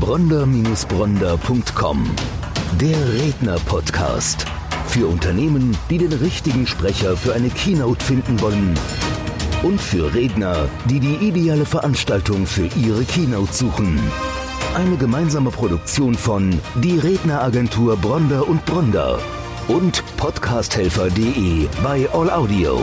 Bronder-Bronder.com. 0.00 2.10
Der 2.80 2.96
Redner-Podcast. 3.14 4.44
Für 4.88 5.06
Unternehmen, 5.06 5.76
die 5.88 5.98
den 5.98 6.12
richtigen 6.12 6.66
Sprecher 6.66 7.16
für 7.16 7.32
eine 7.32 7.48
Keynote 7.48 8.04
finden 8.04 8.40
wollen. 8.40 8.74
Und 9.62 9.80
für 9.80 10.12
Redner, 10.12 10.68
die 10.90 10.98
die 10.98 11.14
ideale 11.16 11.64
Veranstaltung 11.64 12.44
für 12.44 12.66
ihre 12.76 13.04
Keynote 13.04 13.52
suchen. 13.52 14.00
Eine 14.74 14.96
gemeinsame 14.96 15.50
Produktion 15.50 16.14
von 16.14 16.58
Die 16.82 16.98
Redneragentur 16.98 17.96
Bronder 17.96 18.48
und 18.48 18.66
Bronder 18.66 19.20
und 19.68 20.02
podcasthelfer.de 20.16 21.68
bei 21.84 22.08
All 22.12 22.30
Audio. 22.30 22.80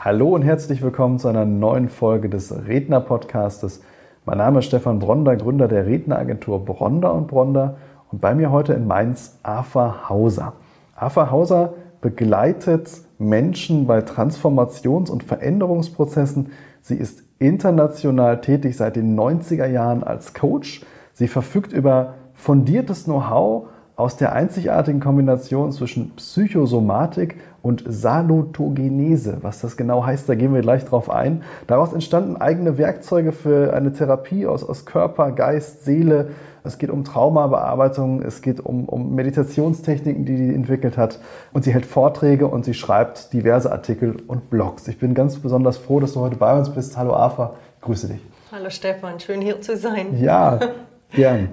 Hallo 0.00 0.30
und 0.30 0.42
herzlich 0.42 0.82
willkommen 0.82 1.20
zu 1.20 1.28
einer 1.28 1.44
neuen 1.44 1.88
Folge 1.88 2.28
des 2.28 2.52
Redner-Podcastes. 2.66 3.80
Mein 4.24 4.38
Name 4.38 4.60
ist 4.60 4.66
Stefan 4.66 5.00
Bronder, 5.00 5.34
Gründer 5.34 5.66
der 5.66 5.84
Redneragentur 5.84 6.64
Bronder 6.64 7.12
und 7.12 7.26
Bronder 7.26 7.74
und 8.12 8.20
bei 8.20 8.36
mir 8.36 8.52
heute 8.52 8.72
in 8.72 8.86
Mainz 8.86 9.36
Afa 9.42 10.08
Hauser. 10.08 10.52
Afa 10.94 11.32
Hauser 11.32 11.72
begleitet 12.00 12.88
Menschen 13.18 13.88
bei 13.88 13.98
Transformations- 13.98 15.10
und 15.10 15.24
Veränderungsprozessen. 15.24 16.52
Sie 16.82 16.94
ist 16.94 17.24
international 17.40 18.40
tätig 18.40 18.76
seit 18.76 18.94
den 18.94 19.18
90er 19.18 19.66
Jahren 19.66 20.04
als 20.04 20.34
Coach. 20.34 20.82
Sie 21.14 21.26
verfügt 21.26 21.72
über 21.72 22.14
fundiertes 22.32 23.04
Know-how 23.04 23.66
aus 23.96 24.18
der 24.18 24.34
einzigartigen 24.34 25.00
Kombination 25.00 25.72
zwischen 25.72 26.14
Psychosomatik 26.14 27.40
und 27.62 27.84
Salutogenese. 27.86 29.38
Was 29.42 29.60
das 29.60 29.76
genau 29.76 30.04
heißt, 30.04 30.28
da 30.28 30.34
gehen 30.34 30.52
wir 30.52 30.60
gleich 30.60 30.84
drauf 30.84 31.08
ein. 31.08 31.42
Daraus 31.66 31.92
entstanden 31.92 32.36
eigene 32.36 32.76
Werkzeuge 32.76 33.32
für 33.32 33.72
eine 33.72 33.92
Therapie 33.92 34.46
aus, 34.46 34.64
aus 34.64 34.84
Körper, 34.84 35.32
Geist, 35.32 35.84
Seele. 35.84 36.30
Es 36.64 36.78
geht 36.78 36.90
um 36.90 37.04
Traumabearbeitung, 37.04 38.22
es 38.22 38.42
geht 38.42 38.60
um, 38.60 38.88
um 38.88 39.14
Meditationstechniken, 39.14 40.24
die 40.24 40.36
sie 40.36 40.54
entwickelt 40.54 40.96
hat. 40.96 41.18
Und 41.52 41.64
sie 41.64 41.72
hält 41.72 41.86
Vorträge 41.86 42.46
und 42.46 42.64
sie 42.64 42.74
schreibt 42.74 43.32
diverse 43.32 43.72
Artikel 43.72 44.16
und 44.26 44.50
Blogs. 44.50 44.86
Ich 44.88 44.98
bin 44.98 45.14
ganz 45.14 45.38
besonders 45.38 45.78
froh, 45.78 46.00
dass 46.00 46.12
du 46.12 46.20
heute 46.20 46.36
bei 46.36 46.56
uns 46.56 46.70
bist. 46.70 46.96
Hallo 46.96 47.14
Afa, 47.14 47.54
grüße 47.80 48.08
dich. 48.08 48.20
Hallo 48.52 48.70
Stefan, 48.70 49.18
schön 49.18 49.40
hier 49.40 49.60
zu 49.60 49.76
sein. 49.76 50.18
Ja, 50.20 50.60
Gern. 51.14 51.48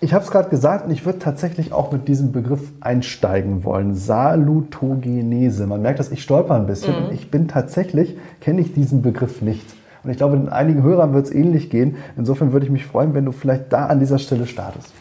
Ich 0.00 0.12
habe 0.12 0.24
es 0.24 0.30
gerade 0.30 0.50
gesagt 0.50 0.86
und 0.86 0.90
ich 0.90 1.06
würde 1.06 1.18
tatsächlich 1.18 1.72
auch 1.72 1.92
mit 1.92 2.08
diesem 2.08 2.32
Begriff 2.32 2.60
einsteigen 2.80 3.64
wollen. 3.64 3.94
Salutogenese. 3.94 5.66
Man 5.66 5.82
merkt, 5.82 5.98
dass 5.98 6.10
ich 6.10 6.22
stolper 6.22 6.54
ein 6.54 6.66
bisschen 6.66 7.06
mhm. 7.06 7.12
ich 7.12 7.30
bin 7.30 7.48
tatsächlich, 7.48 8.16
kenne 8.40 8.60
ich 8.60 8.74
diesen 8.74 9.02
Begriff 9.02 9.40
nicht. 9.40 9.64
Und 10.02 10.10
ich 10.10 10.18
glaube, 10.18 10.36
in 10.36 10.50
einigen 10.50 10.82
Hörern 10.82 11.14
wird 11.14 11.26
es 11.26 11.32
ähnlich 11.32 11.70
gehen. 11.70 11.96
Insofern 12.16 12.52
würde 12.52 12.66
ich 12.66 12.72
mich 12.72 12.84
freuen, 12.84 13.14
wenn 13.14 13.24
du 13.24 13.32
vielleicht 13.32 13.72
da 13.72 13.86
an 13.86 14.00
dieser 14.00 14.18
Stelle 14.18 14.46
startest. 14.46 14.92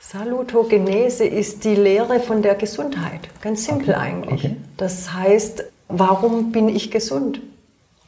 Salutogenese 0.00 1.24
ist 1.24 1.64
die 1.64 1.74
Lehre 1.74 2.20
von 2.20 2.42
der 2.42 2.54
Gesundheit. 2.54 3.20
Ganz 3.40 3.64
simpel 3.64 3.94
okay. 3.94 4.00
eigentlich. 4.00 4.44
Okay. 4.44 4.56
Das 4.76 5.14
heißt, 5.14 5.64
warum 5.88 6.52
bin 6.52 6.68
ich 6.68 6.90
gesund? 6.90 7.40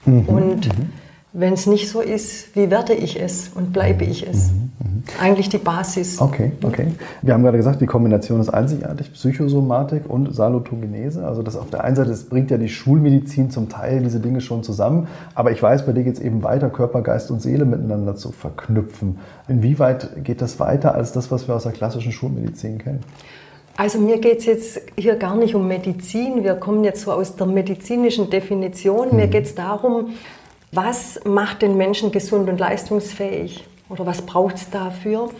Mhm. 0.05 0.28
Und 0.28 0.67
mhm. 0.67 0.91
Wenn 1.39 1.53
es 1.53 1.67
nicht 1.67 1.91
so 1.91 2.01
ist, 2.01 2.56
wie 2.56 2.70
werde 2.70 2.95
ich 2.95 3.20
es 3.20 3.51
und 3.55 3.73
bleibe 3.73 4.05
ich 4.05 4.27
es? 4.27 4.51
Mhm. 4.51 5.03
Eigentlich 5.20 5.51
die 5.51 5.59
Basis. 5.59 6.19
Okay, 6.19 6.53
okay. 6.62 6.89
Wir 7.20 7.34
haben 7.34 7.42
gerade 7.42 7.59
gesagt, 7.59 7.81
die 7.83 7.87
Kombination 7.87 8.41
ist 8.41 8.48
einzigartig, 8.48 9.12
Psychosomatik 9.12 10.09
und 10.09 10.34
Salutogenese. 10.34 11.27
Also 11.27 11.42
das 11.42 11.57
auf 11.57 11.69
der 11.69 11.84
einen 11.84 11.95
Seite, 11.95 12.09
das 12.09 12.25
bringt 12.25 12.51
ja 12.51 12.57
die 12.57 12.70
Schulmedizin 12.70 13.51
zum 13.51 13.69
Teil 13.69 14.03
diese 14.03 14.19
Dinge 14.19 14.41
schon 14.41 14.62
zusammen. 14.62 15.09
Aber 15.34 15.53
ich 15.53 15.62
weiß, 15.62 15.84
bei 15.84 15.92
dir 15.92 16.05
geht 16.05 16.14
es 16.14 16.20
eben 16.20 16.42
weiter, 16.42 16.70
Körper, 16.70 17.03
Geist 17.03 17.31
und 17.31 17.42
Seele 17.42 17.67
miteinander 17.67 18.17
zu 18.17 18.33
verknüpfen. 18.33 19.19
Inwieweit 19.47 20.25
geht 20.25 20.41
das 20.41 20.59
weiter 20.59 20.95
als 20.95 21.12
das, 21.12 21.31
was 21.31 21.47
wir 21.48 21.55
aus 21.55 21.64
der 21.64 21.73
klassischen 21.73 22.12
Schulmedizin 22.12 22.79
kennen? 22.79 23.01
Also 23.77 23.98
mir 23.98 24.19
geht 24.19 24.39
es 24.39 24.47
jetzt 24.47 24.81
hier 24.96 25.17
gar 25.17 25.36
nicht 25.36 25.55
um 25.55 25.69
Medizin. 25.69 26.42
Wir 26.45 26.55
kommen 26.55 26.83
jetzt 26.83 27.02
so 27.02 27.13
aus 27.13 27.36
der 27.36 27.46
medizinischen 27.46 28.30
Definition. 28.30 29.14
Mir 29.14 29.27
mhm. 29.27 29.30
geht 29.30 29.45
es 29.45 29.55
darum, 29.55 30.14
was 30.77 31.20
macht 31.25 31.63
den 31.63 31.77
Menschen 31.77 32.13
gesund 32.13 32.48
und 32.48 32.61
leistungsfähig? 32.61 33.64
oder 33.89 34.07
was 34.07 34.23
braucht 34.23 34.57
es 34.57 34.70
dafür? 34.70 35.31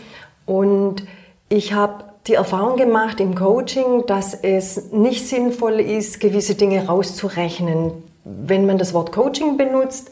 Und 0.45 1.03
ich 1.49 1.73
habe 1.73 2.05
die 2.27 2.33
Erfahrung 2.33 2.77
gemacht 2.77 3.19
im 3.19 3.35
Coaching, 3.35 4.05
dass 4.05 4.33
es 4.33 4.91
nicht 4.91 5.27
sinnvoll 5.27 5.79
ist, 5.79 6.19
gewisse 6.19 6.55
Dinge 6.55 6.87
rauszurechnen. 6.87 7.91
Wenn 8.23 8.65
man 8.65 8.77
das 8.77 8.93
Wort 8.93 9.11
Coaching 9.11 9.57
benutzt, 9.57 10.11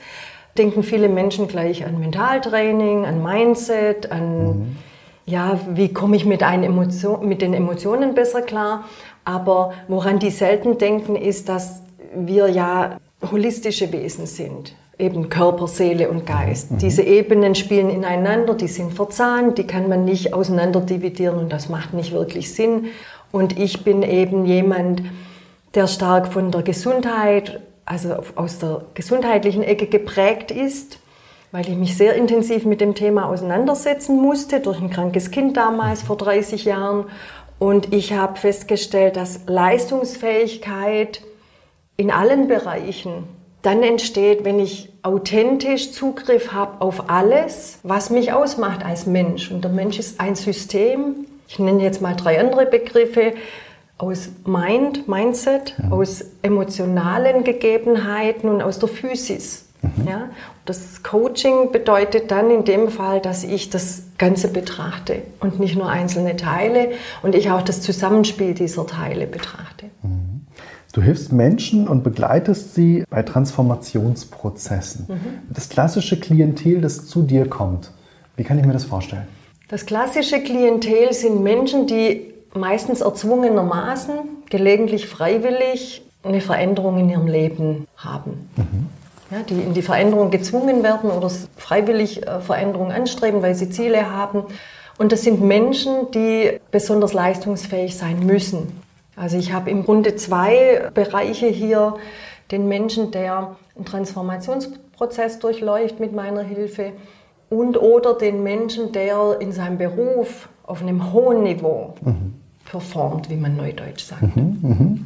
denken 0.58 0.84
viele 0.84 1.10
Menschen 1.10 1.48
gleich 1.48 1.86
an 1.86 2.00
Mentaltraining, 2.00 3.06
an 3.06 3.22
Mindset, 3.22 4.12
an, 4.12 4.48
mhm. 4.48 4.78
ja, 5.26 5.60
wie 5.70 5.92
komme 5.92 6.16
ich 6.16 6.26
mit, 6.26 6.42
Emotion, 6.42 7.28
mit 7.28 7.42
den 7.42 7.54
Emotionen 7.54 8.16
besser 8.16 8.42
klar. 8.42 8.86
Aber 9.26 9.74
woran 9.90 10.20
die 10.20 10.30
selten 10.30 10.78
denken, 10.78 11.18
ist, 11.18 11.50
dass 11.50 11.82
wir 12.16 12.48
ja 12.48 12.98
holistische 13.30 13.92
Wesen 13.92 14.26
sind 14.28 14.76
eben 14.98 15.30
Körper, 15.30 15.68
Seele 15.68 16.10
und 16.10 16.26
Geist. 16.26 16.72
Mhm. 16.72 16.78
Diese 16.78 17.04
Ebenen 17.04 17.56
spielen 17.56 17.90
ineinander, 17.90 18.54
die 18.54 18.68
sind 18.68 18.94
verzahnt, 18.94 19.58
die 19.58 19.68
kann 19.68 19.90
man 19.90 20.06
nicht 20.06 20.34
auseinander 20.34 20.82
dividieren 20.82 21.38
und 21.38 21.52
das 21.52 21.70
macht 21.70 21.94
nicht 21.94 22.12
wirklich 22.12 22.54
Sinn. 22.54 22.88
Und 23.32 23.60
ich 23.60 23.84
bin 23.84 24.04
eben 24.04 24.46
jemand, 24.46 25.02
der 25.74 25.88
stark 25.88 26.32
von 26.32 26.52
der 26.52 26.62
Gesundheit, 26.62 27.60
also 27.86 28.16
aus 28.36 28.60
der 28.60 28.86
gesundheitlichen 28.94 29.64
Ecke 29.64 29.88
geprägt 29.88 30.52
ist, 30.52 31.00
weil 31.52 31.68
ich 31.70 31.76
mich 31.76 31.98
sehr 31.98 32.16
intensiv 32.16 32.66
mit 32.66 32.82
dem 32.82 32.96
Thema 32.96 33.28
auseinandersetzen 33.30 34.22
musste, 34.22 34.62
durch 34.62 34.80
ein 34.80 34.90
krankes 34.90 35.32
Kind 35.32 35.58
damals 35.58 36.02
vor 36.02 36.18
30 36.18 36.66
Jahren. 36.66 37.06
Und 37.60 37.94
ich 37.94 38.14
habe 38.14 38.38
festgestellt, 38.38 39.18
dass 39.18 39.42
Leistungsfähigkeit 39.48 41.22
in 41.98 42.12
allen 42.12 42.48
Bereichen 42.48 43.24
dann 43.66 43.84
entsteht, 43.84 44.46
wenn 44.46 44.60
ich 44.60 44.94
authentisch 45.02 45.92
Zugriff 45.92 46.52
habe 46.52 46.82
auf 46.82 47.10
alles, 47.10 47.80
was 47.84 48.10
mich 48.10 48.32
ausmacht 48.32 48.86
als 48.86 49.06
Mensch. 49.06 49.52
Und 49.52 49.64
der 49.64 49.72
Mensch 49.72 49.98
ist 49.98 50.20
ein 50.20 50.36
System. 50.36 51.26
Ich 51.48 51.60
nenne 51.60 51.82
jetzt 51.82 52.02
mal 52.02 52.16
drei 52.16 52.40
andere 52.40 52.66
Begriffe 52.66 53.34
aus 53.98 54.30
Mind, 54.46 55.08
Mindset, 55.08 55.76
mhm. 55.78 55.94
aus 55.94 56.26
emotionalen 56.42 57.44
Gegebenheiten 57.44 58.50
und 58.50 58.62
aus 58.62 58.80
der 58.80 58.90
Physis. 58.90 59.66
Mhm. 59.82 60.08
Ja? 60.08 60.30
Das 60.66 61.02
Coaching 61.04 61.72
bedeutet 61.72 62.32
dann 62.32 62.52
in 62.52 62.66
dem 62.66 62.90
Fall, 62.90 63.22
dass 63.22 63.44
ich 63.44 63.70
das 63.70 64.04
Ganze 64.18 64.48
betrachte 64.48 65.22
und 65.40 65.60
nicht 65.60 65.76
nur 65.76 65.90
einzelne 65.90 66.36
Teile 66.36 66.92
und 67.22 67.36
ich 67.36 67.52
auch 67.52 67.62
das 67.62 67.82
Zusammenspiel 67.82 68.54
dieser 68.54 68.86
Teile 68.86 69.28
betrachte. 69.28 69.86
Mhm. 70.04 70.25
Du 70.96 71.02
hilfst 71.02 71.34
Menschen 71.34 71.90
und 71.90 72.06
begleitest 72.06 72.74
sie 72.74 73.04
bei 73.10 73.22
Transformationsprozessen. 73.22 75.08
Mhm. 75.10 75.20
Das 75.54 75.68
klassische 75.68 76.18
Klientel, 76.18 76.80
das 76.80 77.06
zu 77.06 77.24
dir 77.24 77.50
kommt, 77.50 77.92
wie 78.38 78.46
kann 78.46 78.58
ich 78.58 78.66
mir 78.66 78.72
das 78.72 78.86
vorstellen? 78.86 79.28
Das 79.68 79.86
klassische 79.86 80.40
Klientel 80.40 81.12
sind 81.12 81.44
Menschen, 81.44 81.86
die 81.86 82.34
meistens 82.54 83.02
erzwungenermaßen, 83.02 84.14
gelegentlich 84.50 85.08
freiwillig 85.08 86.02
eine 86.24 86.40
Veränderung 86.40 86.98
in 86.98 87.10
ihrem 87.10 87.28
Leben 87.28 87.88
haben. 87.98 88.50
Mhm. 88.56 88.88
Ja, 89.32 89.44
die 89.50 89.60
in 89.60 89.74
die 89.74 89.82
Veränderung 89.82 90.32
gezwungen 90.32 90.82
werden 90.82 91.10
oder 91.10 91.30
freiwillig 91.58 92.26
äh, 92.26 92.40
Veränderung 92.40 92.94
anstreben, 92.94 93.42
weil 93.42 93.56
sie 93.56 93.70
Ziele 93.70 94.12
haben. 94.12 94.44
Und 94.98 95.12
das 95.12 95.24
sind 95.24 95.42
Menschen, 95.42 96.10
die 96.14 96.58
besonders 96.72 97.12
leistungsfähig 97.12 97.98
sein 97.98 98.26
müssen. 98.26 98.85
Also 99.16 99.38
ich 99.38 99.54
habe 99.54 99.70
im 99.70 99.86
Grunde 99.86 100.16
zwei 100.16 100.90
Bereiche 100.94 101.48
hier. 101.48 101.96
Den 102.52 102.68
Menschen, 102.68 103.10
der 103.10 103.56
einen 103.76 103.86
Transformationsprozess 103.86 105.40
durchläuft 105.40 106.00
mit 106.00 106.14
meiner 106.14 106.44
Hilfe 106.44 106.92
und 107.50 107.82
oder 107.82 108.14
den 108.14 108.44
Menschen, 108.44 108.92
der 108.92 109.38
in 109.40 109.52
seinem 109.52 109.78
Beruf 109.78 110.50
auf 110.64 110.82
einem 110.82 111.12
hohen 111.12 111.44
Niveau 111.44 111.96
mhm. 112.02 112.36
performt, 112.70 113.30
wie 113.30 113.36
man 113.36 113.56
neudeutsch 113.56 114.04
sagt. 114.04 114.36
Mhm, 114.36 114.58
mhm. 114.62 115.06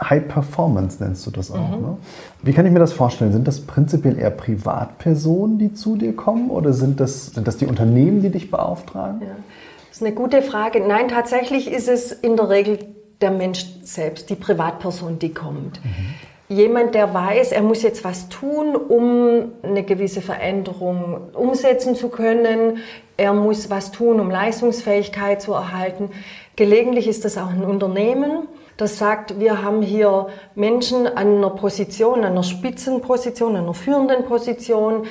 High 0.00 0.28
Performance 0.28 1.02
nennst 1.02 1.26
du 1.26 1.30
das 1.30 1.50
auch. 1.50 1.76
Mhm. 1.76 1.82
Ne? 1.82 1.96
Wie 2.42 2.52
kann 2.52 2.66
ich 2.66 2.72
mir 2.72 2.78
das 2.78 2.92
vorstellen? 2.92 3.32
Sind 3.32 3.48
das 3.48 3.60
prinzipiell 3.60 4.18
eher 4.18 4.30
Privatpersonen, 4.30 5.58
die 5.58 5.72
zu 5.72 5.96
dir 5.96 6.14
kommen 6.14 6.50
oder 6.50 6.72
sind 6.72 7.00
das, 7.00 7.28
sind 7.28 7.46
das 7.46 7.56
die 7.56 7.66
Unternehmen, 7.66 8.22
die 8.22 8.30
dich 8.30 8.50
beauftragen? 8.50 9.22
Ja. 9.22 9.28
Das 9.88 9.98
ist 9.98 10.02
eine 10.02 10.14
gute 10.14 10.42
Frage. 10.42 10.86
Nein, 10.86 11.08
tatsächlich 11.08 11.70
ist 11.70 11.88
es 11.88 12.12
in 12.12 12.36
der 12.36 12.50
Regel 12.50 12.95
der 13.20 13.30
Mensch 13.30 13.64
selbst, 13.82 14.30
die 14.30 14.34
Privatperson, 14.34 15.18
die 15.18 15.32
kommt. 15.32 15.80
Mhm. 15.84 16.14
Jemand, 16.48 16.94
der 16.94 17.12
weiß, 17.12 17.50
er 17.50 17.62
muss 17.62 17.82
jetzt 17.82 18.04
was 18.04 18.28
tun, 18.28 18.76
um 18.76 19.52
eine 19.62 19.82
gewisse 19.82 20.20
Veränderung 20.20 21.32
umsetzen 21.32 21.96
zu 21.96 22.08
können. 22.08 22.78
Er 23.16 23.32
muss 23.32 23.68
was 23.68 23.90
tun, 23.90 24.20
um 24.20 24.30
Leistungsfähigkeit 24.30 25.42
zu 25.42 25.54
erhalten. 25.54 26.10
Gelegentlich 26.54 27.08
ist 27.08 27.24
das 27.24 27.36
auch 27.36 27.50
ein 27.50 27.64
Unternehmen, 27.64 28.46
das 28.76 28.98
sagt, 28.98 29.40
wir 29.40 29.62
haben 29.62 29.80
hier 29.80 30.26
Menschen 30.54 31.06
an 31.06 31.38
einer 31.38 31.50
Position, 31.50 32.18
an 32.20 32.32
einer 32.32 32.42
Spitzenposition, 32.42 33.56
an 33.56 33.64
einer 33.64 33.74
führenden 33.74 34.24
Position, 34.24 35.06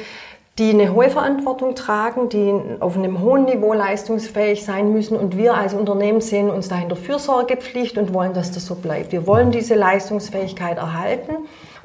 die 0.57 0.69
eine 0.69 0.94
hohe 0.94 1.10
Verantwortung 1.10 1.75
tragen, 1.75 2.30
die 2.30 2.54
auf 2.80 2.98
einem 2.98 3.19
hohen 3.19 3.44
Niveau 3.44 3.74
leistungsfähig 3.74 4.63
sein 4.63 4.94
müssen. 4.94 5.18
Und 5.18 5.36
wir 5.36 5.56
als 5.56 5.74
Unternehmen 5.74 6.22
sehen 6.22 6.50
uns 6.50 6.69
da 6.69 6.80
in 6.80 6.88
der 6.88 6.98
Fürsorgepflicht 6.98 7.98
und 7.98 8.13
wollen, 8.13 8.34
dass 8.34 8.52
das 8.52 8.66
so 8.66 8.75
bleibt. 8.75 9.12
Wir 9.12 9.28
wollen 9.28 9.52
diese 9.52 9.75
Leistungsfähigkeit 9.75 10.78
erhalten, 10.78 11.34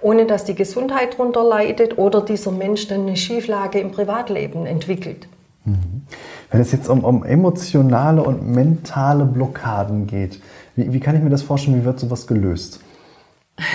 ohne 0.00 0.24
dass 0.24 0.44
die 0.44 0.54
Gesundheit 0.54 1.14
darunter 1.14 1.42
leidet 1.42 1.98
oder 1.98 2.20
dieser 2.20 2.52
Mensch 2.52 2.86
dann 2.86 3.02
eine 3.02 3.16
Schieflage 3.16 3.80
im 3.80 3.90
Privatleben 3.90 4.66
entwickelt. 4.66 5.26
Mhm. 5.64 6.02
Wenn 6.52 6.60
es 6.60 6.70
jetzt 6.70 6.88
um, 6.88 7.04
um 7.04 7.24
emotionale 7.24 8.22
und 8.22 8.46
mentale 8.46 9.24
Blockaden 9.24 10.06
geht, 10.06 10.40
wie, 10.76 10.92
wie 10.92 11.00
kann 11.00 11.16
ich 11.16 11.22
mir 11.22 11.30
das 11.30 11.42
vorstellen, 11.42 11.80
wie 11.80 11.84
wird 11.84 11.98
sowas 11.98 12.28
gelöst? 12.28 12.80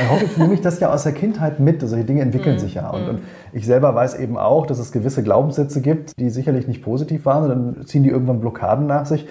Häufig 0.09 0.37
nehme 0.37 0.53
ich 0.53 0.61
das 0.61 0.79
ja 0.79 0.93
aus 0.93 1.03
der 1.03 1.11
Kindheit 1.13 1.59
mit. 1.59 1.81
Solche 1.87 2.05
Dinge 2.05 2.21
entwickeln 2.21 2.55
mhm. 2.55 2.59
sich 2.59 2.75
ja. 2.75 2.89
Und, 2.89 3.07
und, 3.07 3.19
ich 3.53 3.65
selber 3.65 3.95
weiß 3.95 4.19
eben 4.19 4.37
auch, 4.37 4.65
dass 4.65 4.79
es 4.79 4.91
gewisse 4.91 5.23
Glaubenssätze 5.23 5.81
gibt, 5.81 6.19
die 6.19 6.29
sicherlich 6.29 6.67
nicht 6.67 6.83
positiv 6.83 7.25
waren. 7.25 7.43
Und 7.43 7.49
dann 7.49 7.85
ziehen 7.87 8.03
die 8.03 8.09
irgendwann 8.09 8.39
Blockaden 8.39 8.87
nach 8.87 9.05
sich. 9.05 9.27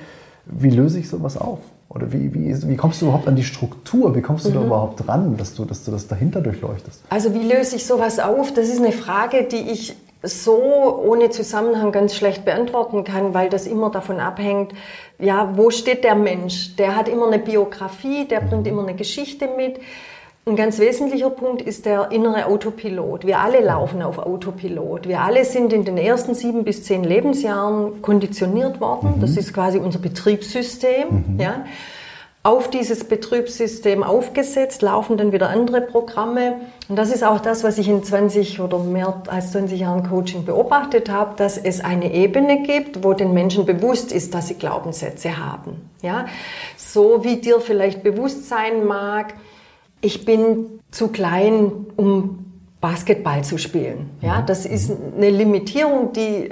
Wie 0.46 0.70
löse 0.70 0.98
ich 0.98 1.08
sowas 1.08 1.36
auf? 1.36 1.58
Oder 1.88 2.12
wie, 2.12 2.34
wie, 2.34 2.68
wie 2.68 2.76
kommst 2.76 3.00
du 3.00 3.06
überhaupt 3.06 3.28
an 3.28 3.36
die 3.36 3.44
Struktur? 3.44 4.16
Wie 4.16 4.22
kommst 4.22 4.46
du 4.46 4.50
mhm. 4.50 4.54
da 4.54 4.64
überhaupt 4.64 5.06
dran, 5.06 5.36
dass 5.36 5.54
du, 5.54 5.64
dass 5.64 5.84
du 5.84 5.90
das 5.90 6.06
dahinter 6.08 6.40
durchleuchtest? 6.40 7.02
Also 7.08 7.34
wie 7.34 7.46
löse 7.46 7.76
ich 7.76 7.86
sowas 7.86 8.18
auf? 8.18 8.52
Das 8.52 8.68
ist 8.68 8.80
eine 8.80 8.92
Frage, 8.92 9.44
die 9.44 9.70
ich 9.70 9.96
so 10.24 11.02
ohne 11.04 11.30
Zusammenhang 11.30 11.92
ganz 11.92 12.14
schlecht 12.14 12.44
beantworten 12.44 13.04
kann, 13.04 13.34
weil 13.34 13.48
das 13.48 13.66
immer 13.66 13.90
davon 13.90 14.20
abhängt, 14.20 14.72
ja, 15.18 15.52
wo 15.56 15.70
steht 15.70 16.02
der 16.02 16.14
Mensch? 16.14 16.76
Der 16.76 16.96
hat 16.96 17.08
immer 17.08 17.26
eine 17.26 17.38
Biografie, 17.38 18.26
der 18.26 18.40
bringt 18.40 18.66
immer 18.66 18.82
eine 18.82 18.94
Geschichte 18.94 19.48
mit. 19.56 19.78
Ein 20.46 20.56
ganz 20.56 20.78
wesentlicher 20.78 21.30
Punkt 21.30 21.62
ist 21.62 21.86
der 21.86 22.12
innere 22.12 22.44
Autopilot. 22.44 23.26
Wir 23.26 23.38
alle 23.38 23.60
laufen 23.60 24.02
auf 24.02 24.18
Autopilot. 24.18 25.08
Wir 25.08 25.20
alle 25.20 25.42
sind 25.46 25.72
in 25.72 25.86
den 25.86 25.96
ersten 25.96 26.34
sieben 26.34 26.64
bis 26.64 26.84
zehn 26.84 27.02
Lebensjahren 27.02 28.02
konditioniert 28.02 28.78
worden. 28.78 29.14
Mhm. 29.16 29.20
Das 29.22 29.38
ist 29.38 29.54
quasi 29.54 29.78
unser 29.78 30.00
Betriebssystem. 30.00 31.24
Mhm. 31.28 31.40
Ja. 31.40 31.64
Auf 32.42 32.68
dieses 32.68 33.04
Betriebssystem 33.04 34.02
aufgesetzt 34.02 34.82
laufen 34.82 35.16
dann 35.16 35.32
wieder 35.32 35.48
andere 35.48 35.80
Programme. 35.80 36.56
Und 36.90 36.96
das 36.96 37.10
ist 37.10 37.24
auch 37.24 37.40
das, 37.40 37.64
was 37.64 37.78
ich 37.78 37.88
in 37.88 38.04
20 38.04 38.60
oder 38.60 38.80
mehr 38.80 39.22
als 39.28 39.52
20 39.52 39.80
Jahren 39.80 40.06
Coaching 40.06 40.44
beobachtet 40.44 41.08
habe, 41.08 41.36
dass 41.38 41.56
es 41.56 41.82
eine 41.82 42.12
Ebene 42.12 42.60
gibt, 42.64 43.02
wo 43.02 43.14
den 43.14 43.32
Menschen 43.32 43.64
bewusst 43.64 44.12
ist, 44.12 44.34
dass 44.34 44.48
sie 44.48 44.56
Glaubenssätze 44.56 45.38
haben. 45.38 45.90
Ja. 46.02 46.26
So 46.76 47.24
wie 47.24 47.36
dir 47.36 47.60
vielleicht 47.60 48.02
bewusst 48.02 48.46
sein 48.46 48.84
mag, 48.84 49.32
ich 50.04 50.24
bin 50.24 50.80
zu 50.90 51.08
klein, 51.08 51.72
um 51.96 52.44
Basketball 52.80 53.42
zu 53.42 53.58
spielen. 53.58 54.10
Ja, 54.20 54.40
mhm. 54.40 54.46
das 54.46 54.66
ist 54.66 54.92
eine 55.16 55.30
Limitierung, 55.30 56.12
die 56.12 56.50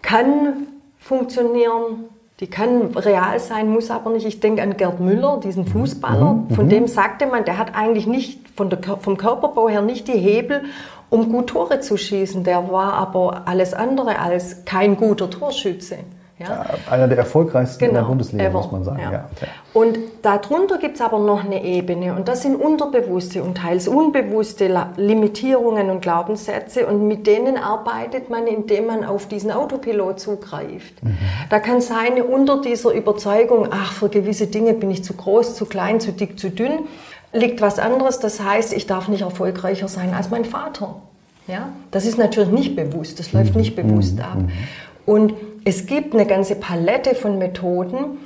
kann 0.00 0.68
funktionieren, 0.98 2.04
die 2.40 2.46
kann 2.46 2.96
real 2.96 3.38
sein, 3.38 3.68
muss 3.68 3.90
aber 3.90 4.10
nicht. 4.10 4.26
Ich 4.26 4.40
denke 4.40 4.62
an 4.62 4.76
Gerd 4.76 5.00
Müller, 5.00 5.38
diesen 5.42 5.64
mhm. 5.64 5.68
Fußballer, 5.68 6.32
mhm. 6.32 6.54
von 6.54 6.68
dem 6.68 6.86
sagte 6.86 7.26
man, 7.26 7.44
der 7.44 7.58
hat 7.58 7.74
eigentlich 7.74 8.06
nicht 8.06 8.48
von 8.48 8.70
der, 8.70 8.78
vom 8.82 9.16
Körperbau 9.18 9.68
her 9.68 9.82
nicht 9.82 10.08
die 10.08 10.12
Hebel, 10.12 10.64
um 11.10 11.30
gut 11.30 11.48
Tore 11.48 11.80
zu 11.80 11.96
schießen. 11.96 12.44
Der 12.44 12.70
war 12.72 12.94
aber 12.94 13.42
alles 13.46 13.74
andere 13.74 14.18
als 14.18 14.64
kein 14.64 14.96
guter 14.96 15.28
Torschütze. 15.28 15.98
Ja? 16.38 16.66
Einer 16.88 17.08
der 17.08 17.18
erfolgreichsten 17.18 17.80
genau, 17.80 17.88
in 17.88 17.94
der 17.94 18.02
genau, 18.02 18.08
Bundesliga, 18.10 18.44
ever. 18.44 18.58
muss 18.58 18.70
man 18.70 18.84
sagen. 18.84 19.00
Ja. 19.02 19.12
Ja. 19.12 19.28
Und 19.74 19.98
darunter 20.22 20.78
gibt 20.78 20.94
es 20.94 21.00
aber 21.00 21.18
noch 21.18 21.44
eine 21.44 21.64
Ebene 21.64 22.14
und 22.14 22.28
das 22.28 22.42
sind 22.42 22.54
unterbewusste 22.54 23.42
und 23.42 23.58
teils 23.58 23.88
unbewusste 23.88 24.88
Limitierungen 24.96 25.90
und 25.90 26.00
Glaubenssätze 26.00 26.86
und 26.86 27.08
mit 27.08 27.26
denen 27.26 27.56
arbeitet 27.56 28.30
man, 28.30 28.46
indem 28.46 28.86
man 28.86 29.04
auf 29.04 29.26
diesen 29.26 29.50
Autopilot 29.50 30.20
zugreift. 30.20 31.02
Mhm. 31.02 31.18
Da 31.50 31.58
kann 31.58 31.80
sein, 31.80 32.22
unter 32.22 32.60
dieser 32.60 32.92
Überzeugung, 32.92 33.68
ach, 33.70 33.92
für 33.92 34.08
gewisse 34.08 34.46
Dinge 34.46 34.74
bin 34.74 34.90
ich 34.90 35.02
zu 35.02 35.14
groß, 35.14 35.56
zu 35.56 35.66
klein, 35.66 35.98
zu 35.98 36.12
dick, 36.12 36.38
zu 36.38 36.50
dünn, 36.50 36.86
liegt 37.32 37.60
was 37.60 37.80
anderes. 37.80 38.20
Das 38.20 38.40
heißt, 38.40 38.72
ich 38.72 38.86
darf 38.86 39.08
nicht 39.08 39.22
erfolgreicher 39.22 39.88
sein 39.88 40.14
als 40.14 40.30
mein 40.30 40.44
Vater. 40.44 40.96
Ja? 41.48 41.70
Das 41.90 42.04
ist 42.04 42.18
natürlich 42.18 42.50
nicht 42.50 42.76
bewusst, 42.76 43.18
das 43.18 43.32
läuft 43.32 43.54
mhm. 43.54 43.60
nicht 43.60 43.74
bewusst 43.74 44.16
mhm. 44.16 44.22
ab. 44.22 44.38
Und 45.08 45.32
es 45.64 45.86
gibt 45.86 46.12
eine 46.12 46.26
ganze 46.26 46.54
Palette 46.54 47.14
von 47.14 47.38
Methoden, 47.38 48.18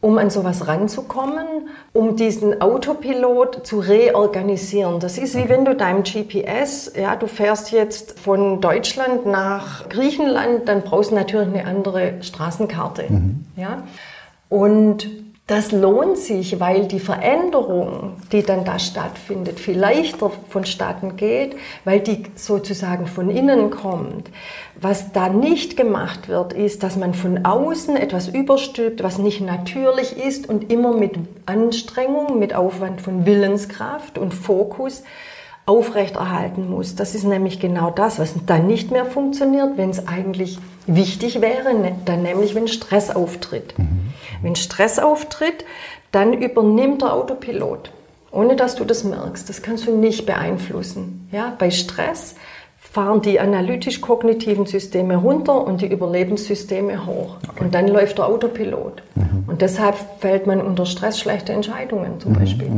um 0.00 0.18
an 0.18 0.28
sowas 0.28 0.66
ranzukommen, 0.66 1.68
um 1.92 2.16
diesen 2.16 2.60
Autopilot 2.60 3.64
zu 3.64 3.78
reorganisieren. 3.78 4.98
Das 4.98 5.18
ist 5.18 5.36
wie 5.36 5.48
wenn 5.48 5.64
du 5.64 5.76
deinem 5.76 6.02
GPS, 6.02 6.90
ja, 6.96 7.14
du 7.14 7.28
fährst 7.28 7.70
jetzt 7.70 8.18
von 8.18 8.60
Deutschland 8.60 9.24
nach 9.24 9.88
Griechenland, 9.88 10.68
dann 10.68 10.82
brauchst 10.82 11.12
du 11.12 11.14
natürlich 11.14 11.46
eine 11.46 11.64
andere 11.64 12.14
Straßenkarte, 12.22 13.04
mhm. 13.08 13.44
ja. 13.54 13.84
Und 14.48 15.08
das 15.46 15.70
lohnt 15.70 16.18
sich, 16.18 16.58
weil 16.58 16.88
die 16.88 16.98
Veränderung, 16.98 18.16
die 18.32 18.42
dann 18.42 18.64
da 18.64 18.80
stattfindet, 18.80 19.60
viel 19.60 19.78
leichter 19.78 20.32
vonstatten 20.48 21.16
geht, 21.16 21.54
weil 21.84 22.00
die 22.00 22.24
sozusagen 22.34 23.06
von 23.06 23.30
innen 23.30 23.70
kommt. 23.70 24.28
Was 24.74 25.12
da 25.12 25.28
nicht 25.28 25.76
gemacht 25.76 26.28
wird, 26.28 26.52
ist, 26.52 26.82
dass 26.82 26.96
man 26.96 27.14
von 27.14 27.44
außen 27.44 27.96
etwas 27.96 28.26
überstülpt, 28.26 29.04
was 29.04 29.18
nicht 29.18 29.40
natürlich 29.40 30.16
ist 30.16 30.48
und 30.48 30.72
immer 30.72 30.96
mit 30.96 31.12
Anstrengung, 31.46 32.40
mit 32.40 32.52
Aufwand 32.52 33.00
von 33.00 33.24
Willenskraft 33.24 34.18
und 34.18 34.34
Fokus 34.34 35.04
aufrechterhalten 35.66 36.70
muss. 36.70 36.94
Das 36.94 37.14
ist 37.14 37.24
nämlich 37.24 37.58
genau 37.58 37.90
das, 37.90 38.18
was 38.20 38.34
dann 38.46 38.68
nicht 38.68 38.92
mehr 38.92 39.04
funktioniert, 39.04 39.76
wenn 39.76 39.90
es 39.90 40.06
eigentlich 40.06 40.58
wichtig 40.86 41.40
wäre, 41.40 41.74
ne, 41.74 41.96
dann 42.04 42.22
nämlich 42.22 42.54
wenn 42.54 42.68
Stress 42.68 43.10
auftritt. 43.10 43.76
Mhm. 43.76 44.12
Wenn 44.42 44.54
Stress 44.54 45.00
auftritt, 45.00 45.64
dann 46.12 46.32
übernimmt 46.32 47.02
der 47.02 47.12
Autopilot, 47.12 47.90
ohne 48.30 48.54
dass 48.54 48.76
du 48.76 48.84
das 48.84 49.02
merkst. 49.02 49.48
Das 49.48 49.60
kannst 49.60 49.88
du 49.88 49.96
nicht 49.96 50.24
beeinflussen. 50.24 51.28
Ja, 51.32 51.54
bei 51.58 51.72
Stress 51.72 52.36
fahren 52.78 53.20
die 53.20 53.40
analytisch-kognitiven 53.40 54.66
Systeme 54.66 55.16
runter 55.16 55.66
und 55.66 55.82
die 55.82 55.86
Überlebenssysteme 55.86 57.04
hoch. 57.04 57.36
Okay. 57.48 57.64
Und 57.64 57.74
dann 57.74 57.88
läuft 57.88 58.18
der 58.18 58.26
Autopilot. 58.26 59.02
Mhm. 59.16 59.44
Und 59.48 59.60
deshalb 59.60 59.96
fällt 60.20 60.46
man 60.46 60.62
unter 60.62 60.86
Stress 60.86 61.18
schlechte 61.18 61.52
Entscheidungen 61.52 62.20
zum 62.20 62.32
mhm. 62.32 62.36
Beispiel. 62.38 62.70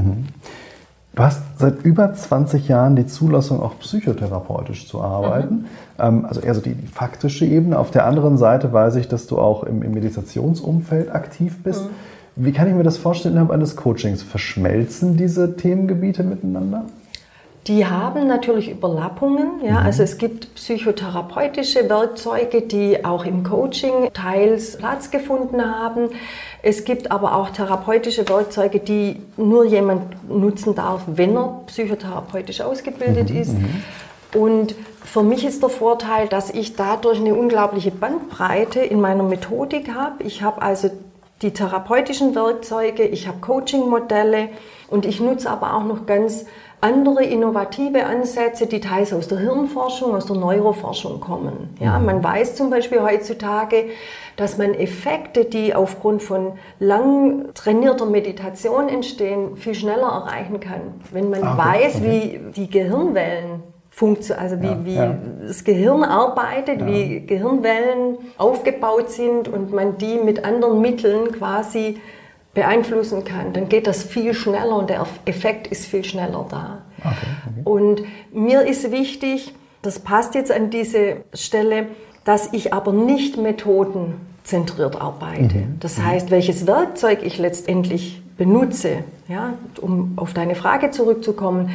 Du 1.18 1.24
hast 1.24 1.42
seit 1.58 1.82
über 1.82 2.14
20 2.14 2.68
Jahren 2.68 2.94
die 2.94 3.08
Zulassung, 3.08 3.60
auch 3.60 3.76
psychotherapeutisch 3.80 4.86
zu 4.86 5.02
arbeiten. 5.02 5.54
Mhm. 5.54 5.64
Ähm, 5.98 6.24
also 6.24 6.40
eher 6.40 6.54
so 6.54 6.60
die, 6.60 6.76
faktische 6.94 7.44
Ebene. 7.44 7.76
Auf 7.76 7.90
der 7.90 8.06
anderen 8.06 8.38
Seite 8.38 8.72
weiß 8.72 8.94
ich, 8.94 9.08
dass 9.08 9.26
du 9.26 9.36
auch 9.36 9.64
im, 9.64 9.82
im 9.82 9.90
Meditationsumfeld 9.90 11.12
aktiv 11.12 11.58
bist. 11.64 11.86
Mhm. 11.86 12.44
Wie 12.44 12.52
kann 12.52 12.68
ich 12.68 12.74
mir 12.74 12.84
das 12.84 12.98
vorstellen 12.98 13.34
innerhalb 13.34 13.50
eines 13.50 13.74
Coachings? 13.74 14.22
Verschmelzen 14.22 15.16
diese 15.16 15.56
Themengebiete 15.56 16.22
miteinander? 16.22 16.84
Die 17.68 17.84
haben 17.86 18.26
natürlich 18.26 18.70
Überlappungen. 18.70 19.62
Ja? 19.62 19.80
Mhm. 19.80 19.86
Also 19.86 20.02
es 20.02 20.16
gibt 20.16 20.54
psychotherapeutische 20.54 21.88
Werkzeuge, 21.88 22.62
die 22.62 23.04
auch 23.04 23.26
im 23.26 23.44
Coaching 23.44 24.10
teils 24.14 24.78
Platz 24.78 25.10
gefunden 25.10 25.62
haben. 25.62 26.08
Es 26.62 26.84
gibt 26.84 27.12
aber 27.12 27.36
auch 27.36 27.50
therapeutische 27.50 28.26
Werkzeuge, 28.28 28.80
die 28.80 29.20
nur 29.36 29.66
jemand 29.66 30.28
nutzen 30.28 30.74
darf, 30.74 31.02
wenn 31.06 31.36
er 31.36 31.60
psychotherapeutisch 31.66 32.62
ausgebildet 32.62 33.30
mhm. 33.30 33.36
ist. 33.36 33.52
Mhm. 33.52 33.82
Und 34.34 34.74
für 35.04 35.22
mich 35.22 35.44
ist 35.44 35.62
der 35.62 35.70
Vorteil, 35.70 36.26
dass 36.28 36.50
ich 36.50 36.74
dadurch 36.74 37.18
eine 37.18 37.34
unglaubliche 37.34 37.90
Bandbreite 37.90 38.80
in 38.80 39.00
meiner 39.00 39.22
Methodik 39.22 39.94
habe. 39.94 40.22
Ich 40.22 40.42
habe 40.42 40.60
also 40.62 40.90
die 41.42 41.52
therapeutischen 41.52 42.34
Werkzeuge, 42.34 43.04
ich 43.04 43.28
habe 43.28 43.38
Coaching-Modelle 43.40 44.48
und 44.88 45.06
ich 45.06 45.20
nutze 45.20 45.50
aber 45.50 45.74
auch 45.74 45.84
noch 45.84 46.06
ganz 46.06 46.46
andere 46.80 47.24
innovative 47.24 48.04
Ansätze, 48.06 48.66
die 48.66 48.80
teils 48.80 49.12
aus 49.12 49.26
der 49.26 49.38
Hirnforschung, 49.38 50.14
aus 50.14 50.26
der 50.26 50.36
Neuroforschung 50.36 51.20
kommen. 51.20 51.76
Ja, 51.80 51.98
mhm. 51.98 52.06
man 52.06 52.24
weiß 52.24 52.54
zum 52.54 52.70
Beispiel 52.70 53.02
heutzutage, 53.02 53.86
dass 54.36 54.58
man 54.58 54.74
Effekte, 54.74 55.44
die 55.44 55.74
aufgrund 55.74 56.22
von 56.22 56.52
lang 56.78 57.52
trainierter 57.54 58.06
Meditation 58.06 58.88
entstehen, 58.88 59.56
viel 59.56 59.74
schneller 59.74 60.06
erreichen 60.06 60.60
kann. 60.60 60.80
Wenn 61.10 61.30
man 61.30 61.42
ah, 61.42 61.58
weiß, 61.58 61.96
okay. 61.96 62.40
wie 62.46 62.52
die 62.52 62.70
Gehirnwellen 62.70 63.62
funktionieren, 63.98 64.44
also 64.44 64.62
wie, 64.62 64.66
ja, 64.66 64.84
wie 64.84 64.94
ja. 64.94 65.18
das 65.48 65.64
Gehirn 65.64 66.04
arbeitet, 66.04 66.80
ja. 66.80 66.86
wie 66.86 67.26
Gehirnwellen 67.26 68.18
aufgebaut 68.36 69.10
sind 69.10 69.48
und 69.48 69.72
man 69.72 69.98
die 69.98 70.18
mit 70.18 70.44
anderen 70.44 70.80
Mitteln 70.80 71.32
quasi 71.32 72.00
beeinflussen 72.54 73.24
kann, 73.24 73.52
dann 73.52 73.68
geht 73.68 73.88
das 73.88 74.04
viel 74.04 74.34
schneller 74.34 74.76
und 74.76 74.88
der 74.88 75.04
Effekt 75.24 75.66
ist 75.66 75.86
viel 75.86 76.04
schneller 76.04 76.46
da. 76.48 76.82
Okay, 77.00 77.16
okay. 77.48 77.60
Und 77.64 78.02
mir 78.32 78.62
ist 78.62 78.92
wichtig, 78.92 79.52
das 79.82 79.98
passt 79.98 80.36
jetzt 80.36 80.52
an 80.52 80.70
diese 80.70 81.16
Stelle, 81.34 81.86
dass 82.24 82.52
ich 82.52 82.72
aber 82.72 82.92
nicht 82.92 83.36
methodenzentriert 83.36 85.00
arbeite. 85.00 85.58
Mhm. 85.58 85.76
Das 85.80 85.98
mhm. 85.98 86.06
heißt, 86.06 86.30
welches 86.30 86.68
Werkzeug 86.68 87.20
ich 87.24 87.38
letztendlich 87.38 88.22
benutze, 88.36 88.98
ja, 89.28 89.54
um 89.80 90.12
auf 90.16 90.34
deine 90.34 90.54
Frage 90.54 90.92
zurückzukommen, 90.92 91.70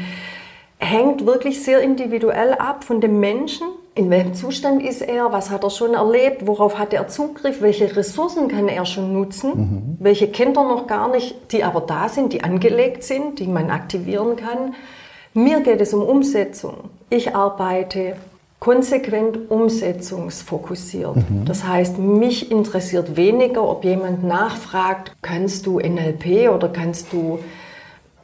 hängt 0.84 1.25
wirklich 1.25 1.63
sehr 1.63 1.82
individuell 1.82 2.54
ab 2.54 2.84
von 2.84 3.02
dem 3.02 3.20
Menschen, 3.20 3.68
in 3.96 4.10
welchem 4.10 4.34
Zustand 4.34 4.82
ist 4.82 5.02
er, 5.02 5.32
was 5.32 5.52
hat 5.52 5.63
er 5.63 5.70
schon 5.70 5.94
erlebt, 5.94 6.48
worauf 6.48 6.80
hat 6.80 6.94
er 6.94 7.08
Zugriff, 7.08 7.62
welche 7.62 7.96
Ressourcen 7.96 8.48
kann 8.48 8.68
er 8.68 8.86
schon 8.86 9.13
nutzen, 9.13 9.52
mhm. 9.56 9.98
welche 10.00 10.28
kennt 10.28 10.58
er 10.58 10.63
noch 10.63 10.88
gar 10.88 11.10
nicht, 11.10 11.36
die 11.52 11.63
aber 11.63 11.82
da 11.82 12.10
sind, 12.10 12.34
die 12.34 12.44
angelegt 12.44 13.04
sind, 13.04 13.40
die 13.40 13.48
man 13.48 13.70
aktivieren 13.70 14.36
kann. 14.36 14.74
Mir 15.36 15.62
geht 15.62 15.80
es 15.80 15.94
um 15.94 16.02
Umsetzung. 16.02 16.90
Ich 17.10 17.36
arbeite 17.36 18.16
konsequent 18.60 19.52
umsetzungsfokussiert. 19.52 21.18
Mhm. 21.18 21.46
Das 21.46 21.68
heißt, 21.68 22.00
mich 22.00 22.50
interessiert 22.50 23.16
weniger, 23.16 23.68
ob 23.70 23.84
jemand 23.84 24.24
nachfragt, 24.24 25.12
kannst 25.22 25.66
du 25.66 25.80
NLP 25.80 26.50
oder 26.50 26.70
kannst 26.70 27.12
du 27.12 27.40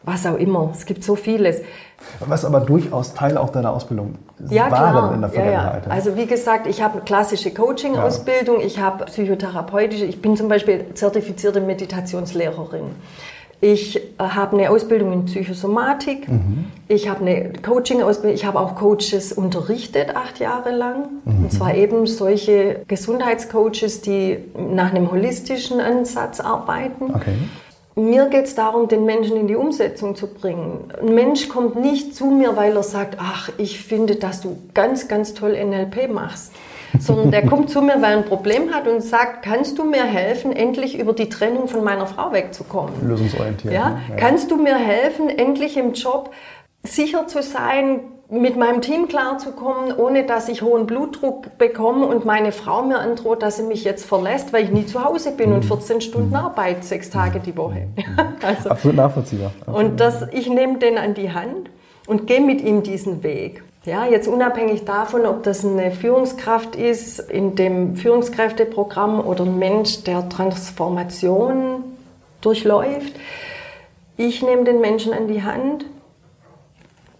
was 0.10 0.25
auch 0.25 0.38
immer. 0.38 0.72
Es 0.74 0.86
gibt 0.86 1.04
so 1.04 1.16
vieles. 1.16 1.62
Was 2.20 2.46
aber 2.46 2.62
durchaus 2.62 3.13
Teil 3.13 3.38
auch 3.38 3.50
deiner 3.50 3.74
Ausbildung 3.74 4.16
ja, 4.50 4.72
waren 4.72 4.92
klar. 4.92 5.13
in 5.13 5.22
der 5.22 5.30
Vergangenheit. 5.30 5.84
Ja, 5.86 5.89
ja. 5.89 5.96
Also 5.96 6.16
wie 6.16 6.25
gesagt, 6.25 6.68
ich 6.68 6.82
habe 6.82 7.01
klassische 7.01 7.54
Coaching-Ausbildung, 7.54 8.62
ich 8.62 8.80
habe 8.80 9.06
psychotherapeutische, 9.06 10.06
ich 10.06 10.22
bin 10.22 10.38
zum 10.38 10.48
Beispiel 10.48 10.86
zertifizierte 10.94 11.62
Meditationslehrerin. 11.62 12.92
Ich 13.62 13.98
äh, 13.98 14.01
habe 14.20 14.58
eine 14.58 14.70
Ausbildung 14.70 15.12
in 15.12 15.25
Psychosomatik. 15.25 16.30
Mhm. 16.30 16.66
Ich 16.88 17.10
habe 17.10 17.22
eine 17.22 17.51
Coaching-Ausbildung. 17.62 18.34
Ich 18.34 18.46
habe 18.46 18.60
auch 18.60 18.75
Coaches 18.75 19.34
unterrichtet, 19.34 20.16
acht 20.16 20.39
Jahre 20.39 20.72
lang. 20.72 21.10
Mhm. 21.25 21.44
Und 21.44 21.51
zwar 21.51 21.75
eben 21.75 22.08
solche 22.08 22.84
Gesundheitscoaches, 22.88 24.01
die 24.01 24.38
nach 24.58 24.94
einem 24.94 25.12
holistischen 25.12 25.82
Ansatz 25.82 26.39
arbeiten. 26.39 27.13
Okay. 27.13 27.36
Mir 28.00 28.27
geht 28.27 28.46
es 28.46 28.56
darum, 28.56 28.88
den 28.88 29.06
Menschen 29.06 29.36
in 29.36 29.48
die 29.48 29.56
Umsetzung 29.56 30.15
zu 30.15 30.27
bringen. 30.27 30.91
Ein 31.00 31.13
Mensch 31.13 31.50
kommt 31.50 31.75
nicht 31.75 32.15
zu 32.15 32.27
mir, 32.27 32.56
weil 32.56 32.75
er 32.75 32.84
sagt, 32.84 33.18
ach, 33.20 33.50
ich 33.58 33.84
finde, 33.84 34.15
dass 34.15 34.41
du 34.41 34.58
ganz, 34.74 35.08
ganz 35.08 35.34
toll 35.34 35.51
NLP 35.51 36.10
machst. 36.12 36.53
Sondern 36.98 37.29
der 37.29 37.46
kommt 37.46 37.70
zu 37.70 37.82
mir, 37.82 38.01
weil 38.01 38.13
er 38.13 38.18
ein 38.18 38.25
Problem 38.25 38.74
hat 38.74 38.88
und 38.88 39.01
sagt, 39.01 39.44
kannst 39.44 39.77
du 39.77 39.84
mir 39.84 40.03
helfen, 40.03 40.51
endlich 40.51 40.98
über 40.98 41.13
die 41.13 41.29
Trennung 41.29 41.68
von 41.68 41.84
meiner 41.84 42.08
Frau 42.08 42.32
wegzukommen? 42.32 43.08
Lösungsorientiert. 43.08 43.74
Ja? 43.74 43.89
Ne? 43.89 44.01
ja. 44.10 44.15
Kannst 44.15 44.50
du 44.50 44.56
mir 44.56 44.75
helfen, 44.75 45.29
endlich 45.29 45.77
im 45.77 45.94
Job 45.94 46.32
sicher 46.82 47.27
zu 47.27 47.44
sein, 47.44 48.00
mit 48.29 48.57
meinem 48.57 48.81
Team 48.81 49.07
klarzukommen, 49.07 49.95
ohne 49.98 50.24
dass 50.24 50.50
ich 50.50 50.62
hohen 50.62 50.86
Blutdruck 50.86 51.57
bekomme 51.57 52.05
und 52.05 52.25
meine 52.25 52.51
Frau 52.51 52.83
mir 52.83 53.00
androht, 53.00 53.41
dass 53.41 53.57
sie 53.57 53.63
mich 53.63 53.83
jetzt 53.83 54.05
verlässt, 54.05 54.53
weil 54.53 54.65
ich 54.65 54.69
nie 54.69 54.86
zu 54.86 55.03
Hause 55.03 55.31
bin 55.31 55.51
und 55.51 55.65
14 55.65 55.95
mhm. 55.95 56.01
Stunden 56.01 56.29
mhm. 56.29 56.36
arbeite, 56.36 56.83
sechs 56.83 57.09
Tage 57.09 57.39
die 57.39 57.57
Woche. 57.57 57.88
Mhm. 57.95 58.19
also, 58.45 58.69
Absolut 58.69 58.98
nachvollziehbar. 58.98 59.51
Und 59.65 60.00
das, 60.00 60.27
ich 60.31 60.48
nehme 60.48 60.77
den 60.77 61.00
an 61.00 61.15
die 61.15 61.33
Hand 61.33 61.71
und 62.05 62.27
gehe 62.27 62.41
mit 62.41 62.62
ihm 62.62 62.83
diesen 62.83 63.24
Weg. 63.24 63.63
Ja, 63.86 64.05
jetzt 64.05 64.27
unabhängig 64.27 64.86
davon, 64.86 65.25
ob 65.25 65.41
das 65.41 65.65
eine 65.65 65.91
Führungskraft 65.91 66.75
ist 66.75 67.19
in 67.19 67.55
dem 67.55 67.95
Führungskräfteprogramm 67.95 69.21
oder 69.21 69.45
ein 69.45 69.57
Mensch, 69.57 70.03
der 70.03 70.29
Transformation 70.29 71.83
durchläuft. 72.41 73.13
Ich 74.17 74.43
nehme 74.43 74.65
den 74.65 74.81
Menschen 74.81 75.13
an 75.13 75.27
die 75.27 75.41
Hand 75.41 75.86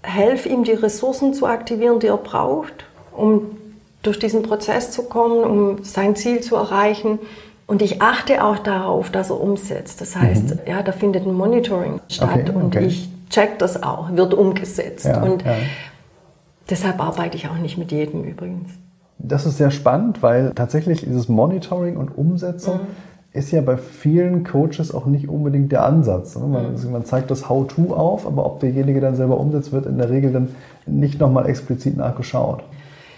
helfe 0.02 0.50
ihm, 0.50 0.64
die 0.64 0.72
Ressourcen 0.72 1.34
zu 1.34 1.46
aktivieren, 1.46 2.00
die 2.00 2.08
er 2.08 2.18
braucht, 2.18 2.86
um 3.16 3.58
durch 4.02 4.20
diesen 4.20 4.44
Prozess 4.44 4.92
zu 4.92 5.04
kommen, 5.04 5.44
um 5.44 5.84
sein 5.84 6.16
Ziel 6.16 6.42
zu 6.42 6.56
erreichen. 6.56 7.20
Und 7.68 7.82
ich 7.82 8.02
achte 8.02 8.44
auch 8.44 8.60
darauf, 8.60 9.12
dass 9.12 9.30
er 9.30 9.40
umsetzt. 9.40 10.02
Das 10.02 10.16
heißt, 10.16 10.56
mhm. 10.56 10.60
ja, 10.66 10.82
da 10.82 10.92
findet 10.92 11.26
ein 11.26 11.34
Monitoring 11.34 12.00
statt 12.08 12.30
okay, 12.48 12.52
und 12.56 12.76
okay. 12.76 12.86
ich 12.86 13.10
check 13.30 13.60
das 13.60 13.84
auch, 13.84 14.12
wird 14.12 14.34
umgesetzt. 14.34 15.06
Ja, 15.06 15.22
und 15.22 15.44
ja. 15.44 15.56
deshalb 16.70 17.00
arbeite 17.00 17.38
ich 17.38 17.48
auch 17.48 17.58
nicht 17.58 17.78
mit 17.78 17.92
jedem 17.92 18.24
übrigens. 18.24 18.72
Das 19.20 19.46
ist 19.46 19.58
sehr 19.58 19.70
spannend, 19.70 20.24
weil 20.24 20.54
tatsächlich 20.56 21.02
dieses 21.02 21.28
Monitoring 21.28 21.98
und 21.98 22.18
Umsetzung 22.18 22.78
mhm 22.78 23.09
ist 23.32 23.52
ja 23.52 23.62
bei 23.62 23.78
vielen 23.78 24.44
Coaches 24.44 24.94
auch 24.94 25.06
nicht 25.06 25.30
unbedingt 25.30 25.72
der 25.72 25.86
Ansatz. 25.86 26.36
Ne? 26.36 26.48
Man, 26.48 26.74
mhm. 26.74 26.92
man 26.92 27.06
zeigt 27.06 27.30
das 27.30 27.48
How-To 27.48 27.94
auf, 27.94 28.26
aber 28.26 28.46
ob 28.46 28.60
derjenige 28.60 29.02
dann 29.02 29.16
selber 29.16 29.40
umsetzt, 29.40 29.72
wird 29.72 29.86
in 29.86 29.98
der 29.98 30.10
Regel 30.10 30.32
dann 30.32 30.56
nicht 30.86 31.20
nochmal 31.20 31.48
explizit 31.48 31.96
nachgeschaut. 31.96 32.64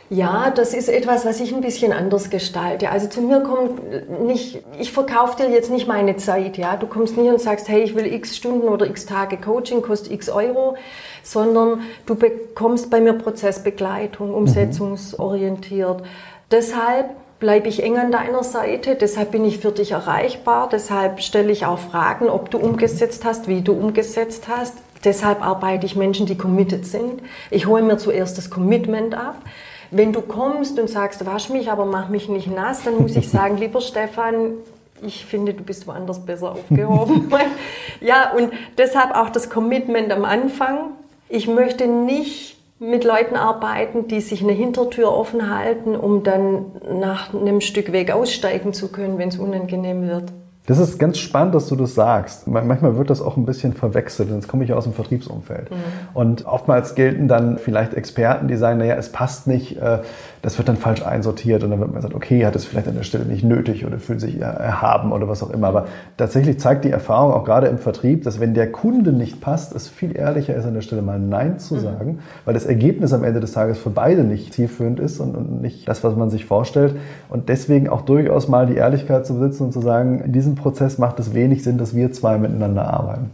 Ja, 0.10 0.52
das 0.54 0.74
ist 0.74 0.90
etwas, 0.90 1.26
was 1.26 1.40
ich 1.40 1.54
ein 1.54 1.62
bisschen 1.62 1.94
anders 1.94 2.30
gestalte. 2.30 2.90
Also 2.90 3.08
zu 3.08 3.22
mir 3.22 3.40
kommt 3.40 3.80
nicht, 4.26 4.62
ich 4.78 4.92
verkaufe 4.92 5.42
dir 5.42 5.50
jetzt 5.50 5.72
nicht 5.72 5.88
meine 5.88 6.18
Zeit, 6.18 6.58
ja. 6.58 6.76
Du 6.76 6.88
kommst 6.88 7.16
nie 7.16 7.30
und 7.30 7.40
sagst, 7.40 7.70
hey, 7.70 7.82
ich 7.82 7.96
will 7.96 8.06
x 8.14 8.36
Stunden 8.36 8.68
oder 8.68 8.88
x 8.88 9.06
Tage 9.06 9.38
Coaching, 9.38 9.82
kostet 9.82 10.12
x 10.12 10.28
Euro, 10.30 10.76
sondern 11.24 11.80
du 12.06 12.16
bekommst 12.16 12.90
bei 12.90 13.00
mir 13.00 13.14
Prozessbegleitung, 13.14 14.28
mhm. 14.28 14.36
umsetzungsorientiert. 14.36 16.02
Mhm. 16.02 16.06
Deshalb 16.52 17.12
bleibe 17.42 17.68
ich 17.68 17.84
eng 17.84 17.98
an 17.98 18.12
deiner 18.12 18.44
Seite, 18.44 18.96
deshalb 18.96 19.32
bin 19.32 19.44
ich 19.44 19.58
für 19.58 19.72
dich 19.72 19.92
erreichbar, 19.92 20.70
deshalb 20.72 21.22
stelle 21.22 21.52
ich 21.52 21.66
auch 21.66 21.80
Fragen, 21.80 22.30
ob 22.30 22.52
du 22.52 22.60
umgesetzt 22.60 23.26
hast, 23.26 23.50
wie 23.50 23.62
du 23.62 23.74
umgesetzt 23.74 24.48
hast. 24.48 24.76
Deshalb 25.04 25.44
arbeite 25.44 25.88
ich 25.88 25.96
Menschen, 25.96 26.28
die 26.28 26.38
committed 26.38 26.86
sind. 26.86 27.24
Ich 27.50 27.66
hole 27.66 27.82
mir 27.82 27.98
zuerst 27.98 28.38
das 28.38 28.52
Commitment 28.52 29.16
ab. 29.16 29.42
Wenn 29.90 30.14
du 30.14 30.22
kommst 30.22 30.80
und 30.80 30.88
sagst, 30.88 31.26
wasch 31.26 31.50
mich, 31.50 31.72
aber 31.72 31.86
mach 31.86 32.10
mich 32.10 32.30
nicht 32.30 32.48
nass, 32.48 32.84
dann 32.84 33.02
muss 33.02 33.16
ich 33.16 33.28
sagen, 33.28 33.58
lieber 33.60 33.82
Stefan, 33.82 34.54
ich 35.02 35.26
finde, 35.26 35.56
du 35.56 35.64
bist 35.64 35.88
woanders 35.88 36.24
besser 36.24 36.52
aufgehoben. 36.52 37.32
ja, 38.02 38.32
und 38.34 38.54
deshalb 38.78 39.16
auch 39.16 39.30
das 39.30 39.50
Commitment 39.50 40.12
am 40.12 40.26
Anfang. 40.26 40.92
Ich 41.28 41.48
möchte 41.48 41.88
nicht 41.88 42.61
mit 42.82 43.04
Leuten 43.04 43.36
arbeiten, 43.36 44.08
die 44.08 44.22
sich 44.22 44.42
eine 44.42 44.54
Hintertür 44.54 45.14
offen 45.14 45.56
halten, 45.56 45.96
um 45.96 46.24
dann 46.24 46.66
nach 47.00 47.32
einem 47.32 47.62
Stück 47.62 47.92
Weg 47.92 48.12
aussteigen 48.12 48.74
zu 48.74 48.92
können, 48.92 49.20
wenn 49.20 49.30
es 49.30 49.38
unangenehm 49.38 50.08
wird. 50.08 50.34
Das 50.66 50.80
ist 50.80 50.98
ganz 50.98 51.20
spannend, 51.20 51.54
dass 51.54 51.68
du 51.68 51.76
das 51.76 51.96
sagst. 51.96 52.48
Manchmal 52.48 52.96
wird 52.96 53.10
das 53.10 53.22
auch 53.22 53.38
ein 53.38 53.46
bisschen 53.46 53.74
verwechselt. 53.74 54.30
Jetzt 54.30 54.48
komme 54.48 54.64
ich 54.64 54.70
ja 54.70 54.76
aus 54.76 54.86
dem 54.86 54.94
Vertriebsumfeld. 54.94 55.70
Mhm. 55.70 55.76
Und 56.14 56.46
oftmals 56.46 56.96
gelten 56.96 57.28
dann 57.28 57.58
vielleicht 57.60 57.94
Experten, 57.94 58.48
die 58.48 58.56
sagen, 58.56 58.80
naja, 58.80 58.96
es 58.96 59.12
passt 59.12 59.48
nicht, 59.48 59.78
äh, 59.78 60.00
das 60.42 60.58
wird 60.58 60.68
dann 60.68 60.78
falsch 60.78 61.06
einsortiert. 61.06 61.64
Und 61.64 61.70
dann 61.70 61.80
wird 61.80 61.90
man 61.90 61.98
gesagt, 61.98 62.16
okay, 62.16 62.46
hat 62.46 62.56
es 62.56 62.66
vielleicht 62.66 62.88
an 62.88 62.96
der 62.96 63.04
Stelle 63.04 63.26
nicht 63.26 63.44
nötig 63.44 63.86
oder 63.86 64.00
fühlt 64.00 64.22
sich 64.22 64.40
erhaben 64.40 65.12
oder 65.12 65.28
was 65.28 65.44
auch 65.44 65.52
immer. 65.52 65.68
Aber 65.68 65.86
tatsächlich 66.18 66.60
zeigt 66.60 66.84
die 66.84 66.90
Erfahrung 66.90 67.34
auch 67.34 67.44
gerade 67.44 67.68
im 67.68 67.78
Vertrieb, 67.78 68.24
dass 68.24 68.40
wenn 68.40 68.54
der 68.54 68.72
Kunde 68.72 69.12
nicht 69.14 69.42
passt, 69.42 69.76
es 69.76 69.88
viel 69.88 70.18
ehrlicher 70.18 70.56
ist, 70.56 70.66
an 70.66 70.74
der 70.74 70.82
Stelle 70.82 71.02
mal 71.02 71.20
Nein 71.20 71.60
zu 71.60 71.76
mhm. 71.76 71.80
sagen, 71.80 72.20
weil 72.46 72.54
das 72.54 72.66
Ergebnis 72.66 73.14
am 73.14 73.24
Ende 73.24 73.40
des 73.40 73.52
Tages 73.52 73.78
für 73.78 73.92
beide 73.92 74.24
nicht 74.24 74.54
zielführend 74.54 75.00
ist 75.00 75.20
und 75.20 75.62
nicht 75.62 75.88
das, 75.88 76.04
was 76.04 76.16
man 76.16 76.30
sich 76.30 76.46
vorstellt. 76.46 76.96
Und 77.30 77.50
deswegen 77.50 77.90
auch 77.90 78.02
durchaus 78.02 78.48
mal 78.48 78.66
die 78.66 78.76
Ehrlichkeit 78.76 79.26
zu 79.26 79.36
besitzen 79.36 79.66
und 79.66 79.74
zu 79.74 79.82
sagen, 79.82 80.22
in 80.22 80.32
diesem 80.32 80.56
Prozess 80.56 80.98
macht 80.98 81.20
es 81.20 81.34
wenig 81.34 81.64
Sinn, 81.64 81.78
dass 81.78 81.96
wir 81.96 82.12
zwei 82.12 82.38
miteinander 82.38 82.92
arbeiten. 82.92 83.30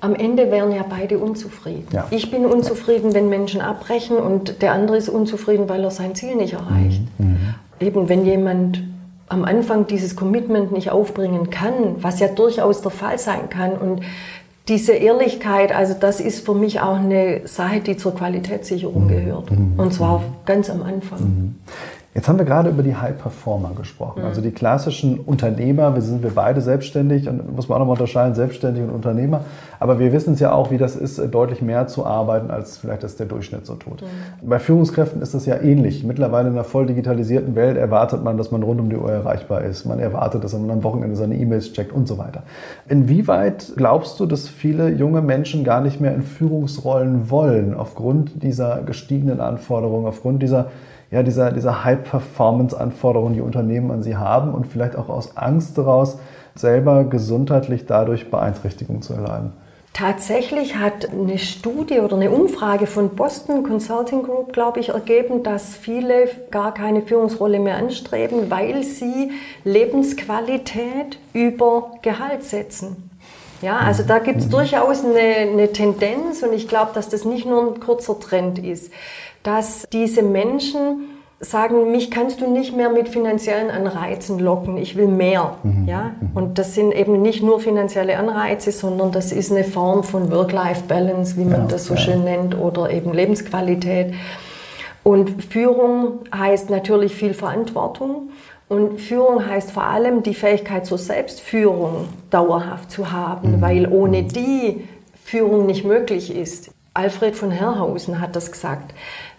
Am 0.00 0.14
Ende 0.14 0.50
wären 0.50 0.72
ja 0.72 0.84
beide 0.88 1.18
unzufrieden. 1.18 1.86
Ja. 1.90 2.06
Ich 2.10 2.30
bin 2.30 2.44
unzufrieden, 2.44 3.14
wenn 3.14 3.28
Menschen 3.28 3.60
abbrechen 3.60 4.16
und 4.16 4.60
der 4.62 4.72
andere 4.72 4.96
ist 4.96 5.08
unzufrieden, 5.08 5.68
weil 5.68 5.82
er 5.82 5.90
sein 5.90 6.14
Ziel 6.14 6.34
nicht 6.36 6.52
erreicht. 6.52 7.02
Mhm. 7.18 7.26
mhm. 7.26 7.54
Eben 7.78 8.08
wenn 8.08 8.24
jemand 8.24 8.82
am 9.28 9.44
Anfang 9.44 9.86
dieses 9.86 10.16
Commitment 10.16 10.72
nicht 10.72 10.90
aufbringen 10.90 11.50
kann, 11.50 11.96
was 11.98 12.20
ja 12.20 12.28
durchaus 12.28 12.80
der 12.80 12.90
Fall 12.90 13.18
sein 13.18 13.50
kann 13.50 13.72
und 13.72 14.00
diese 14.68 14.92
Ehrlichkeit, 14.92 15.74
also 15.74 15.94
das 15.98 16.20
ist 16.20 16.44
für 16.44 16.54
mich 16.54 16.80
auch 16.80 16.96
eine 16.96 17.46
Sache, 17.46 17.80
die 17.80 17.96
zur 17.96 18.14
Qualitätssicherung 18.14 19.04
mhm. 19.04 19.08
gehört. 19.08 19.50
Mhm. 19.50 19.74
Und 19.76 19.92
zwar 19.92 20.22
ganz 20.44 20.70
am 20.70 20.82
Anfang. 20.82 21.20
Mhm. 21.20 21.54
Jetzt 22.16 22.28
haben 22.28 22.38
wir 22.38 22.46
gerade 22.46 22.70
über 22.70 22.82
die 22.82 22.96
High 22.96 23.18
Performer 23.18 23.72
gesprochen, 23.76 24.22
also 24.24 24.40
die 24.40 24.50
klassischen 24.50 25.20
Unternehmer. 25.20 25.94
Wir 25.94 26.00
sind 26.00 26.22
wir 26.22 26.30
beide 26.30 26.62
selbstständig 26.62 27.28
und 27.28 27.54
muss 27.54 27.68
man 27.68 27.76
auch 27.76 27.80
nochmal 27.80 27.92
unterscheiden, 27.92 28.34
selbstständig 28.34 28.82
und 28.84 28.88
Unternehmer. 28.88 29.42
Aber 29.80 29.98
wir 29.98 30.14
wissen 30.14 30.32
es 30.32 30.40
ja 30.40 30.50
auch, 30.50 30.70
wie 30.70 30.78
das 30.78 30.96
ist, 30.96 31.20
deutlich 31.34 31.60
mehr 31.60 31.88
zu 31.88 32.06
arbeiten, 32.06 32.50
als 32.50 32.78
vielleicht 32.78 33.02
das 33.02 33.16
der 33.16 33.26
Durchschnitt 33.26 33.66
so 33.66 33.74
tut. 33.74 34.00
Mhm. 34.00 34.48
Bei 34.48 34.58
Führungskräften 34.58 35.20
ist 35.20 35.34
das 35.34 35.44
ja 35.44 35.60
ähnlich. 35.60 36.04
Mittlerweile 36.04 36.48
in 36.48 36.54
einer 36.54 36.64
voll 36.64 36.86
digitalisierten 36.86 37.54
Welt 37.54 37.76
erwartet 37.76 38.24
man, 38.24 38.38
dass 38.38 38.50
man 38.50 38.62
rund 38.62 38.80
um 38.80 38.88
die 38.88 38.96
Uhr 38.96 39.12
erreichbar 39.12 39.60
ist. 39.60 39.84
Man 39.84 39.98
erwartet, 39.98 40.42
dass 40.42 40.54
man 40.54 40.70
am 40.70 40.84
Wochenende 40.84 41.16
seine 41.16 41.36
E-Mails 41.36 41.74
checkt 41.74 41.92
und 41.92 42.08
so 42.08 42.16
weiter. 42.16 42.44
Inwieweit 42.88 43.74
glaubst 43.76 44.18
du, 44.20 44.24
dass 44.24 44.48
viele 44.48 44.88
junge 44.88 45.20
Menschen 45.20 45.64
gar 45.64 45.82
nicht 45.82 46.00
mehr 46.00 46.14
in 46.14 46.22
Führungsrollen 46.22 47.28
wollen, 47.28 47.74
aufgrund 47.74 48.42
dieser 48.42 48.80
gestiegenen 48.84 49.40
Anforderungen, 49.40 50.06
aufgrund 50.06 50.42
dieser 50.42 50.70
ja, 51.10 51.22
dieser, 51.22 51.52
dieser 51.52 51.84
High-Performance-Anforderungen, 51.84 53.34
die 53.34 53.40
Unternehmen 53.40 53.90
an 53.90 54.02
sie 54.02 54.16
haben 54.16 54.52
und 54.52 54.66
vielleicht 54.66 54.96
auch 54.96 55.08
aus 55.08 55.36
Angst 55.36 55.78
daraus, 55.78 56.18
selber 56.54 57.04
gesundheitlich 57.04 57.86
dadurch 57.86 58.30
Beeinträchtigung 58.30 59.02
zu 59.02 59.12
erleiden. 59.12 59.52
Tatsächlich 59.92 60.76
hat 60.76 61.10
eine 61.10 61.38
Studie 61.38 62.00
oder 62.00 62.16
eine 62.16 62.30
Umfrage 62.30 62.86
von 62.86 63.16
Boston 63.16 63.62
Consulting 63.62 64.24
Group, 64.24 64.52
glaube 64.52 64.78
ich, 64.78 64.90
ergeben, 64.90 65.42
dass 65.42 65.74
viele 65.74 66.28
gar 66.50 66.74
keine 66.74 67.00
Führungsrolle 67.00 67.58
mehr 67.58 67.76
anstreben, 67.76 68.50
weil 68.50 68.82
sie 68.82 69.30
Lebensqualität 69.64 71.18
über 71.32 71.92
Gehalt 72.02 72.44
setzen. 72.44 73.10
Ja, 73.62 73.78
also 73.78 74.02
da 74.02 74.18
gibt 74.18 74.40
es 74.40 74.46
mhm. 74.48 74.50
durchaus 74.50 75.02
eine, 75.02 75.50
eine 75.50 75.72
Tendenz 75.72 76.42
und 76.42 76.52
ich 76.52 76.68
glaube, 76.68 76.90
dass 76.92 77.08
das 77.08 77.24
nicht 77.24 77.46
nur 77.46 77.62
ein 77.62 77.80
kurzer 77.80 78.20
Trend 78.20 78.58
ist 78.58 78.92
dass 79.46 79.86
diese 79.92 80.22
Menschen 80.22 81.08
sagen, 81.38 81.92
mich 81.92 82.10
kannst 82.10 82.40
du 82.40 82.50
nicht 82.50 82.74
mehr 82.74 82.88
mit 82.88 83.08
finanziellen 83.08 83.70
Anreizen 83.70 84.38
locken, 84.38 84.76
ich 84.76 84.96
will 84.96 85.06
mehr. 85.06 85.56
Mhm. 85.62 85.86
Ja? 85.86 86.12
Und 86.34 86.58
das 86.58 86.74
sind 86.74 86.92
eben 86.92 87.20
nicht 87.20 87.42
nur 87.42 87.60
finanzielle 87.60 88.18
Anreize, 88.18 88.72
sondern 88.72 89.12
das 89.12 89.32
ist 89.32 89.52
eine 89.52 89.64
Form 89.64 90.02
von 90.02 90.32
Work-Life-Balance, 90.32 91.36
wie 91.36 91.44
man 91.44 91.62
ja, 91.62 91.66
das 91.68 91.84
so 91.84 91.94
ja. 91.94 92.00
schön 92.00 92.24
nennt, 92.24 92.58
oder 92.58 92.90
eben 92.90 93.12
Lebensqualität. 93.12 94.14
Und 95.02 95.44
Führung 95.44 96.20
heißt 96.34 96.70
natürlich 96.70 97.14
viel 97.14 97.34
Verantwortung. 97.34 98.30
Und 98.68 99.00
Führung 99.00 99.46
heißt 99.46 99.70
vor 99.70 99.84
allem 99.84 100.24
die 100.24 100.34
Fähigkeit 100.34 100.86
zur 100.86 100.98
Selbstführung 100.98 102.08
dauerhaft 102.30 102.90
zu 102.90 103.12
haben, 103.12 103.56
mhm. 103.56 103.60
weil 103.60 103.92
ohne 103.92 104.22
mhm. 104.22 104.28
die 104.28 104.88
Führung 105.22 105.66
nicht 105.66 105.84
möglich 105.84 106.34
ist. 106.34 106.70
Alfred 106.96 107.36
von 107.36 107.50
Herrhausen 107.50 108.20
hat 108.20 108.34
das 108.34 108.50
gesagt. 108.50 108.94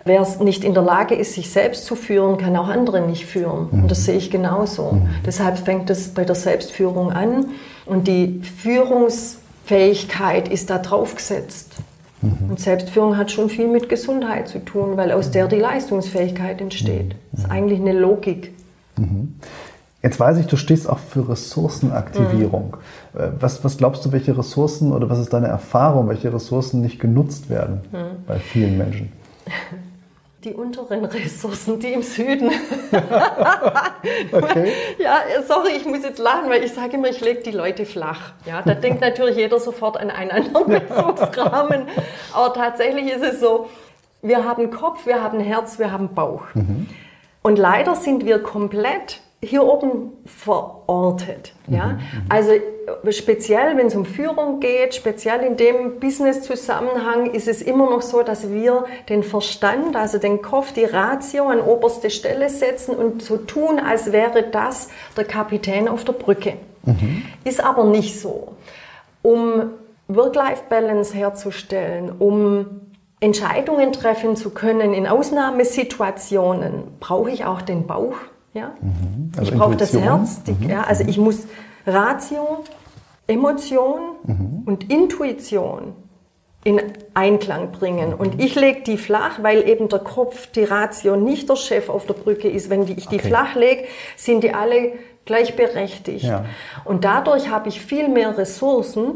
Wer 0.08 0.26
nicht 0.40 0.64
in 0.64 0.74
der 0.74 0.84
Lage 0.84 1.14
ist, 1.16 1.34
sich 1.34 1.52
selbst 1.52 1.86
zu 1.86 1.96
führen, 1.96 2.38
kann 2.38 2.56
auch 2.56 2.70
andere 2.70 3.02
nicht 3.02 3.26
führen. 3.26 3.68
Mhm. 3.72 3.84
Und 3.84 3.92
das 3.92 4.06
sehe 4.06 4.16
ich 4.18 4.32
genauso. 4.32 4.94
Mhm. 4.94 5.10
Deshalb 5.26 5.60
fängt 5.60 5.90
es 5.90 6.10
bei 6.10 6.24
der 6.24 6.36
Selbstführung 6.36 7.12
an. 7.12 7.48
Und 7.86 8.08
die 8.08 8.42
Führungsfähigkeit 8.62 10.48
ist 10.48 10.70
da 10.70 10.78
draufgesetzt. 10.78 11.74
Mhm. 12.22 12.50
Und 12.50 12.60
Selbstführung 12.60 13.18
hat 13.18 13.32
schon 13.32 13.50
viel 13.50 13.68
mit 13.68 13.90
Gesundheit 13.90 14.48
zu 14.48 14.64
tun, 14.64 14.98
weil 14.98 15.12
aus 15.12 15.32
der 15.32 15.48
die 15.48 15.58
Leistungsfähigkeit 15.58 16.62
entsteht. 16.62 17.16
Das 17.32 17.42
ist 17.42 17.52
eigentlich 17.52 17.80
eine 17.80 17.94
Logik. 17.94 18.54
Mhm. 18.98 19.36
Jetzt 20.04 20.20
weiß 20.20 20.38
ich, 20.38 20.48
du 20.48 20.58
stehst 20.58 20.88
auch 20.88 21.00
für 21.00 21.28
Ressourcenaktivierung. 21.28 22.78
Mhm. 23.14 23.20
Äh, 23.20 23.30
was, 23.40 23.64
was, 23.64 23.78
glaubst 23.78 24.06
du, 24.06 24.12
welche 24.12 24.38
Ressourcen 24.38 24.92
oder 24.94 25.10
was 25.10 25.20
ist 25.20 25.34
deine 25.34 25.48
Erfahrung, 25.48 26.08
welche 26.08 26.34
Ressourcen 26.34 26.82
nicht 26.82 27.00
genutzt 27.00 27.50
werden 27.50 27.82
mhm. 27.92 28.26
bei 28.26 28.40
vielen 28.40 28.78
Menschen? 28.78 29.12
Die 30.44 30.54
unteren 30.54 31.06
Ressourcen, 31.06 31.80
die 31.80 31.94
im 31.94 32.04
Süden. 32.04 32.52
okay. 34.32 34.72
Ja, 35.00 35.22
sorry, 35.48 35.72
ich 35.78 35.86
muss 35.86 36.04
jetzt 36.04 36.20
lachen, 36.20 36.50
weil 36.50 36.64
ich 36.64 36.74
sage 36.74 36.98
immer, 36.98 37.10
ich 37.10 37.22
lege 37.22 37.42
die 37.42 37.52
Leute 37.52 37.86
flach. 37.86 38.34
Ja, 38.46 38.62
da 38.62 38.76
denkt 38.76 39.02
natürlich 39.02 39.36
jeder 39.38 39.60
sofort 39.60 39.98
an 39.98 40.12
einen 40.12 40.30
anderen 40.30 40.68
Bezugsrahmen. 40.68 41.88
Aber 42.34 42.54
tatsächlich 42.54 43.12
ist 43.12 43.24
es 43.24 43.40
so, 43.40 43.68
wir 44.22 44.46
haben 44.46 44.70
Kopf, 44.70 45.08
wir 45.08 45.24
haben 45.24 45.40
Herz, 45.40 45.80
wir 45.80 45.92
haben 45.92 46.14
Bauch. 46.14 46.44
Mhm. 46.54 46.88
Und 47.42 47.58
leider 47.58 47.96
sind 47.96 48.26
wir 48.26 48.40
komplett 48.40 49.22
hier 49.44 49.64
oben 49.64 50.14
verortet. 50.26 51.54
Ja? 51.68 51.88
Mhm, 51.88 51.94
mhm, 51.94 52.26
also 52.30 52.52
speziell, 53.12 53.78
wenn 53.78 53.88
es 53.88 53.96
um 53.96 54.06
Führung 54.06 54.60
geht, 54.60 54.96
speziell 54.96 55.42
in 55.42 55.58
dem 55.58 56.00
Business-Zusammenhang, 56.00 57.32
ist 57.34 57.48
es 57.48 57.62
immer 57.62 57.90
noch 57.90 58.02
so, 58.02 58.24
dass 58.24 58.52
wir 58.52 58.86
den 59.10 59.22
Verstand, 59.22 59.96
also 59.96 60.18
den 60.18 60.42
Kopf, 60.42 60.74
die 60.74 60.86
Ratio 60.86 61.50
an 61.50 61.60
oberste 61.60 62.10
Stelle 62.10 62.50
setzen 62.50 62.96
und 62.96 63.22
so 63.22 63.38
tun, 63.38 63.80
als 63.80 64.12
wäre 64.12 64.44
das 64.44 64.90
der 65.16 65.26
Kapitän 65.26 65.88
auf 65.88 66.04
der 66.04 66.14
Brücke. 66.14 66.54
Mhm. 66.86 67.24
Ist 67.44 67.64
aber 67.64 67.84
nicht 67.84 68.20
so. 68.20 68.56
Um 69.22 69.72
Work-Life-Balance 70.08 71.14
herzustellen, 71.14 72.12
um 72.18 72.66
Entscheidungen 73.20 73.92
treffen 73.92 74.36
zu 74.36 74.52
können 74.52 74.94
in 74.94 75.06
Ausnahmesituationen, 75.06 76.84
brauche 77.00 77.30
ich 77.30 77.46
auch 77.46 77.62
den 77.62 77.86
Bauch 77.86 78.16
ja? 78.58 78.74
Mhm. 78.82 79.32
Also 79.38 79.52
ich 79.52 79.58
brauche 79.58 79.76
das 79.76 79.94
Herz. 79.94 80.44
Die, 80.44 80.52
mhm. 80.52 80.70
ja, 80.70 80.84
also 80.84 81.04
ich 81.08 81.18
muss 81.18 81.48
Ratio, 81.86 82.64
Emotion 83.28 84.00
mhm. 84.24 84.64
und 84.66 84.92
Intuition 84.92 85.94
in 86.64 86.82
Einklang 87.14 87.72
bringen. 87.72 88.14
Und 88.14 88.42
ich 88.42 88.56
lege 88.56 88.82
die 88.82 88.98
flach, 88.98 89.42
weil 89.42 89.68
eben 89.70 89.88
der 89.88 90.00
Kopf, 90.00 90.48
die 90.48 90.64
Ratio 90.64 91.16
nicht 91.16 91.50
der 91.50 91.56
Chef 91.56 91.88
auf 91.88 92.06
der 92.06 92.14
Brücke 92.14 92.50
ist. 92.50 92.70
Wenn 92.70 92.84
ich 92.84 93.08
die 93.08 93.18
okay. 93.18 93.28
flach 93.30 93.56
lege, 93.56 93.86
sind 94.18 94.44
die 94.44 94.54
alle 94.54 94.94
gleichberechtigt. 95.24 96.26
Ja. 96.26 96.46
Und 96.84 97.06
dadurch 97.06 97.50
habe 97.50 97.70
ich 97.70 97.80
viel 97.80 98.10
mehr 98.10 98.38
Ressourcen, 98.38 99.16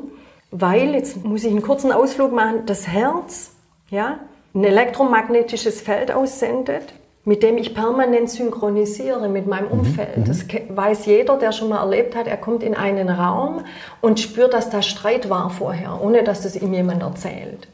weil, 0.52 0.94
jetzt 0.94 1.24
muss 1.24 1.44
ich 1.44 1.52
einen 1.52 1.62
kurzen 1.62 1.92
Ausflug 1.92 2.32
machen, 2.32 2.66
das 2.66 2.88
Herz 2.88 3.52
ja, 3.90 4.20
ein 4.54 4.64
elektromagnetisches 4.64 5.82
Feld 5.82 6.12
aussendet 6.12 6.94
mit 7.24 7.44
dem 7.44 7.58
ich 7.58 7.76
permanent 7.76 8.30
synchronisiere 8.30 9.30
mit 9.30 9.48
meinem 9.48 9.68
mhm, 9.68 9.80
Umfeld. 9.80 10.18
Mhm. 10.18 10.26
Das 10.26 10.46
weiß 10.70 11.06
jeder, 11.06 11.38
der 11.38 11.52
schon 11.52 11.70
mal 11.70 11.80
erlebt 11.80 12.16
hat, 12.16 12.28
er 12.28 12.38
kommt 12.38 12.64
in 12.64 12.76
einen 12.76 13.10
Raum 13.10 13.64
und 14.02 14.20
spürt, 14.20 14.54
dass 14.54 14.70
da 14.70 14.82
Streit 14.82 15.30
war 15.30 15.50
vorher, 15.50 16.02
ohne 16.02 16.24
dass 16.24 16.42
das 16.42 16.56
ihm 16.56 16.74
jemand 16.74 17.04
erzählt. 17.04 17.68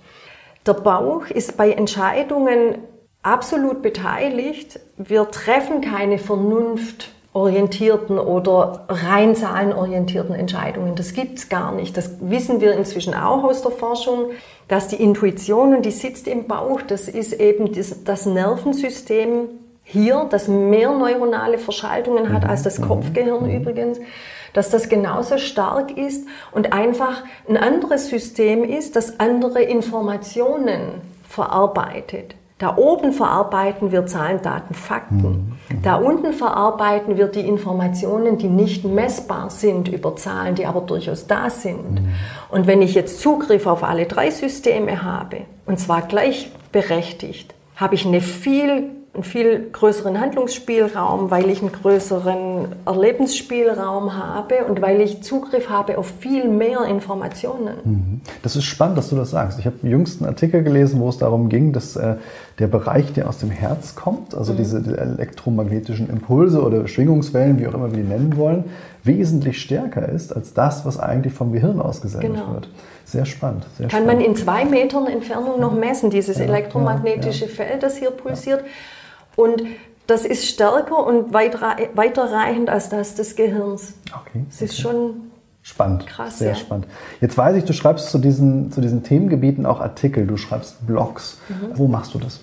Der 0.65 0.73
Bauch 0.73 1.27
ist 1.27 1.55
bei 1.55 1.71
Entscheidungen 1.71 2.79
absolut 3.23 3.81
beteiligt. 3.81 4.79
Wir 4.97 5.31
treffen 5.31 5.81
keine 5.81 6.17
vernunftorientierten 7.37 8.19
oder 8.19 8.85
rein 8.89 9.35
zahlenorientierten 9.35 10.35
Entscheidungen. 10.35 10.95
Das 10.95 11.13
gibt's 11.13 11.49
gar 11.49 11.71
nicht. 11.71 11.95
Das 11.95 12.11
wissen 12.19 12.61
wir 12.61 12.73
inzwischen 12.73 13.13
auch 13.13 13.43
aus 13.43 13.61
der 13.61 13.71
Forschung 13.71 14.31
dass 14.67 14.89
die 14.89 15.01
Intuition, 15.01 15.73
und 15.73 15.85
die 15.85 15.91
sitzt 15.91 16.27
im 16.27 16.45
Bauch, 16.45 16.81
das 16.81 17.07
ist 17.07 17.31
eben 17.31 17.71
das, 18.03 18.25
Nervensystem 18.25 19.47
hier, 19.85 20.27
das 20.29 20.49
mehr 20.49 20.91
neuronale 20.91 21.57
Verschaltungen 21.57 22.33
hat 22.33 22.43
als 22.43 22.63
das 22.63 22.77
mhm. 22.77 22.83
Kopfgehirn 22.89 23.45
mhm. 23.45 23.61
übrigens, 23.61 23.99
dass 24.51 24.69
das 24.69 24.89
genauso 24.89 25.37
stark 25.37 25.97
ist 25.97 26.27
und 26.51 26.73
einfach 26.73 27.23
ein 27.47 27.55
anderes 27.55 28.09
System 28.09 28.65
ist, 28.65 28.97
das 28.97 29.21
andere 29.21 29.61
Informationen 29.61 31.01
verarbeitet. 31.23 32.35
Da 32.59 32.75
oben 32.75 33.13
verarbeiten 33.13 33.91
wir 33.91 34.07
Zahlen, 34.07 34.41
Daten, 34.41 34.73
Fakten. 34.73 35.57
Mhm. 35.69 35.81
Da 35.83 35.97
unten 35.97 36.33
verarbeiten 36.33 37.15
wir 37.15 37.27
die 37.27 37.47
Informationen, 37.47 38.39
die 38.39 38.47
nicht 38.47 38.83
messbar 38.83 39.51
sind 39.51 39.87
über 39.87 40.15
Zahlen, 40.15 40.55
die 40.55 40.65
aber 40.65 40.81
durchaus 40.81 41.27
da 41.27 41.51
sind. 41.51 42.01
Mhm. 42.01 42.13
Und 42.49 42.65
wenn 42.65 42.81
ich 42.81 42.95
jetzt 42.95 43.21
Zugriff 43.21 43.67
auf 43.67 43.83
alle 43.83 44.07
drei 44.07 44.31
Systeme 44.31 45.03
habe, 45.03 45.41
und 45.67 45.79
zwar 45.79 46.01
gleichberechtigt, 46.01 47.53
habe 47.75 47.93
ich 47.93 48.07
eine 48.07 48.21
viel 48.21 48.89
einen 49.17 49.23
viel 49.23 49.69
größeren 49.71 50.19
Handlungsspielraum, 50.19 51.31
weil 51.31 51.49
ich 51.49 51.61
einen 51.61 51.71
größeren 51.71 52.67
Erlebensspielraum 52.85 54.15
habe 54.15 54.65
und 54.65 54.79
weil 54.81 55.01
ich 55.01 55.23
Zugriff 55.23 55.69
habe 55.69 55.97
auf 55.97 56.13
viel 56.19 56.47
mehr 56.47 56.85
Informationen. 56.85 57.73
Mhm. 57.83 58.21
Das 58.43 58.55
ist 58.55 58.65
spannend, 58.65 58.97
dass 58.99 59.09
du 59.09 59.15
das 59.15 59.31
sagst. 59.31 59.57
Ich 59.57 59.65
habe 59.65 59.75
jüngst 59.81 60.21
einen 60.21 60.29
Artikel 60.29 60.63
gelesen, 60.63 60.99
wo 60.99 61.09
es 61.09 61.17
darum 61.17 61.49
ging, 61.49 61.73
dass 61.73 61.95
äh, 61.95 62.15
der 62.59 62.67
Bereich, 62.67 63.11
der 63.13 63.27
aus 63.27 63.39
dem 63.39 63.49
Herz 63.49 63.95
kommt, 63.95 64.35
also 64.35 64.53
mhm. 64.53 64.57
diese 64.57 64.77
elektromagnetischen 64.97 66.09
Impulse 66.09 66.61
oder 66.61 66.87
Schwingungswellen, 66.87 67.59
wie 67.59 67.67
auch 67.67 67.73
immer 67.73 67.91
wir 67.91 68.03
die 68.03 68.07
nennen 68.07 68.37
wollen, 68.37 68.65
wesentlich 69.03 69.59
stärker 69.59 70.07
ist 70.07 70.35
als 70.35 70.53
das, 70.53 70.85
was 70.85 70.99
eigentlich 70.99 71.33
vom 71.33 71.51
Gehirn 71.51 71.81
ausgesendet 71.81 72.33
genau. 72.35 72.53
wird. 72.53 72.69
Sehr 73.05 73.25
spannend. 73.25 73.65
Sehr 73.77 73.87
Kann 73.87 74.03
spannend. 74.03 74.21
man 74.21 74.29
in 74.29 74.35
zwei 74.35 74.65
Metern 74.65 75.07
Entfernung 75.07 75.59
noch 75.59 75.73
messen, 75.73 76.09
dieses 76.09 76.37
ja, 76.37 76.43
elektromagnetische 76.43 77.45
ja, 77.45 77.49
ja. 77.49 77.55
Feld, 77.55 77.83
das 77.83 77.97
hier 77.97 78.11
pulsiert. 78.11 78.63
Und 79.37 79.63
das 80.07 80.25
ist 80.25 80.45
stärker 80.45 81.05
und 81.05 81.33
weiterreichend 81.33 82.69
als 82.69 82.89
das 82.89 83.15
des 83.15 83.37
Gehirns. 83.37 83.93
Okay. 84.13 84.43
Es 84.49 84.61
ist 84.61 84.79
schon 84.79 85.27
Spannend. 85.67 86.07
Krass. 86.07 86.39
Sehr 86.39 86.51
ja. 86.51 86.55
spannend. 86.55 86.87
Jetzt 87.19 87.37
weiß 87.37 87.57
ich, 87.57 87.65
du 87.65 87.73
schreibst 87.73 88.09
zu 88.09 88.19
diesen, 88.19 88.71
zu 88.71 88.79
diesen 88.79 89.03
Themengebieten 89.03 89.65
auch 89.65 89.81
Artikel, 89.81 90.25
du 90.25 90.37
schreibst 90.37 90.87
Blogs. 90.87 91.39
Mhm. 91.49 91.77
Wo 91.77 91.87
machst 91.89 92.13
du 92.13 92.19
das? 92.19 92.39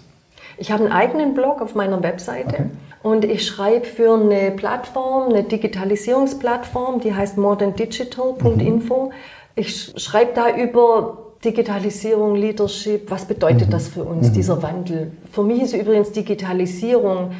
Ich 0.59 0.71
habe 0.71 0.85
einen 0.85 0.93
eigenen 0.93 1.33
Blog 1.33 1.63
auf 1.63 1.75
meiner 1.75 2.03
Webseite 2.03 2.55
okay. 2.55 2.67
und 3.03 3.25
ich 3.25 3.47
schreibe 3.47 3.87
für 3.87 4.13
eine 4.13 4.51
Plattform, 4.51 5.31
eine 5.31 5.43
Digitalisierungsplattform, 5.43 7.01
die 7.01 7.15
heißt 7.15 7.39
moderndigital.info. 7.39 9.07
Mhm. 9.07 9.13
Ich 9.55 9.95
schreibe 9.97 10.35
da 10.35 10.55
über 10.55 11.24
Digitalisierung, 11.45 12.35
Leadership, 12.35 13.11
was 13.11 13.27
bedeutet 13.27 13.69
mhm. 13.69 13.73
das 13.73 13.89
für 13.89 14.05
uns, 14.05 14.29
mhm. 14.29 14.33
dieser 14.33 14.63
Wandel? 14.63 15.13
Für 15.31 15.43
mich 15.43 15.63
ist 15.63 15.75
übrigens 15.75 16.13
Digitalisierung 16.13 17.33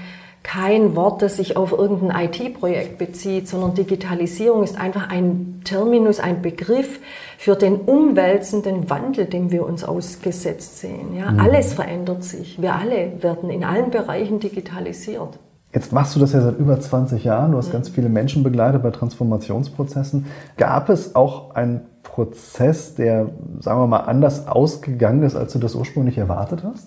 kein 0.45 0.95
Wort, 0.95 1.23
das 1.23 1.39
sich 1.39 1.57
auf 1.57 1.73
irgendein 1.73 2.27
IT-Projekt 2.27 2.99
bezieht, 2.99 3.49
sondern 3.49 3.75
Digitalisierung 3.75 4.63
ist 4.63 4.79
einfach 4.79 5.09
ein 5.09 5.63
Terminus, 5.65 6.21
ein 6.21 6.43
Begriff 6.43 7.01
für 7.39 7.57
den 7.57 7.77
umwälzenden 7.77 8.91
Wandel, 8.91 9.25
dem 9.25 9.51
wir 9.51 9.65
uns 9.65 9.85
ausgesetzt 9.85 10.81
sehen. 10.81 11.17
Ja, 11.17 11.33
mhm. 11.33 11.41
Alles 11.41 11.73
verändert 11.73 12.25
sich. 12.25 12.61
Wir 12.61 12.75
alle 12.75 13.23
werden 13.23 13.49
in 13.49 13.65
allen 13.65 13.91
Bereichen 13.91 14.39
digitalisiert. 14.39 15.39
Jetzt 15.73 15.93
machst 15.93 16.15
du 16.15 16.21
das 16.21 16.35
ja 16.35 16.43
seit 16.43 16.59
über 16.59 16.79
20 16.79 17.25
Jahren. 17.25 17.53
Du 17.53 17.59
hast 17.59 17.69
mhm. 17.69 17.73
ganz 17.73 17.89
viele 17.89 18.11
Menschen 18.11 18.43
begleitet 18.43 18.83
bei 18.83 18.91
Transformationsprozessen. 18.91 20.27
Gab 20.59 20.91
es 20.91 21.17
auch 21.17 21.55
einen 21.55 21.81
Prozess, 22.15 22.95
der, 22.95 23.31
sagen 23.59 23.81
wir 23.81 23.87
mal, 23.89 24.01
anders 24.01 24.47
ausgegangen 24.47 25.25
ist, 25.25 25.35
als 25.35 25.53
du 25.53 25.59
das 25.59 25.75
ursprünglich 25.75 26.17
erwartet 26.17 26.63
hast? 26.63 26.87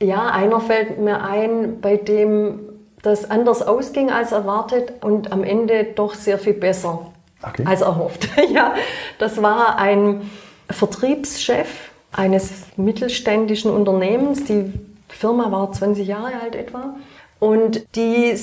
Ja, 0.00 0.26
einer 0.26 0.60
fällt 0.60 1.00
mir 1.00 1.24
ein, 1.24 1.80
bei 1.80 1.96
dem 1.96 2.60
das 3.02 3.28
anders 3.28 3.62
ausging 3.62 4.12
als 4.12 4.30
erwartet 4.30 4.92
und 5.02 5.32
am 5.32 5.42
Ende 5.42 5.82
doch 5.96 6.14
sehr 6.14 6.38
viel 6.38 6.52
besser 6.52 7.10
okay. 7.42 7.64
als 7.66 7.80
erhofft. 7.80 8.28
ja, 8.54 8.74
das 9.18 9.42
war 9.42 9.78
ein 9.78 10.30
Vertriebschef 10.70 11.90
eines 12.12 12.52
mittelständischen 12.76 13.72
Unternehmens. 13.72 14.44
Die 14.44 14.72
Firma 15.08 15.50
war 15.50 15.72
20 15.72 16.06
Jahre 16.06 16.40
alt 16.40 16.54
etwa. 16.54 16.94
Und 17.40 17.84
die 17.96 18.36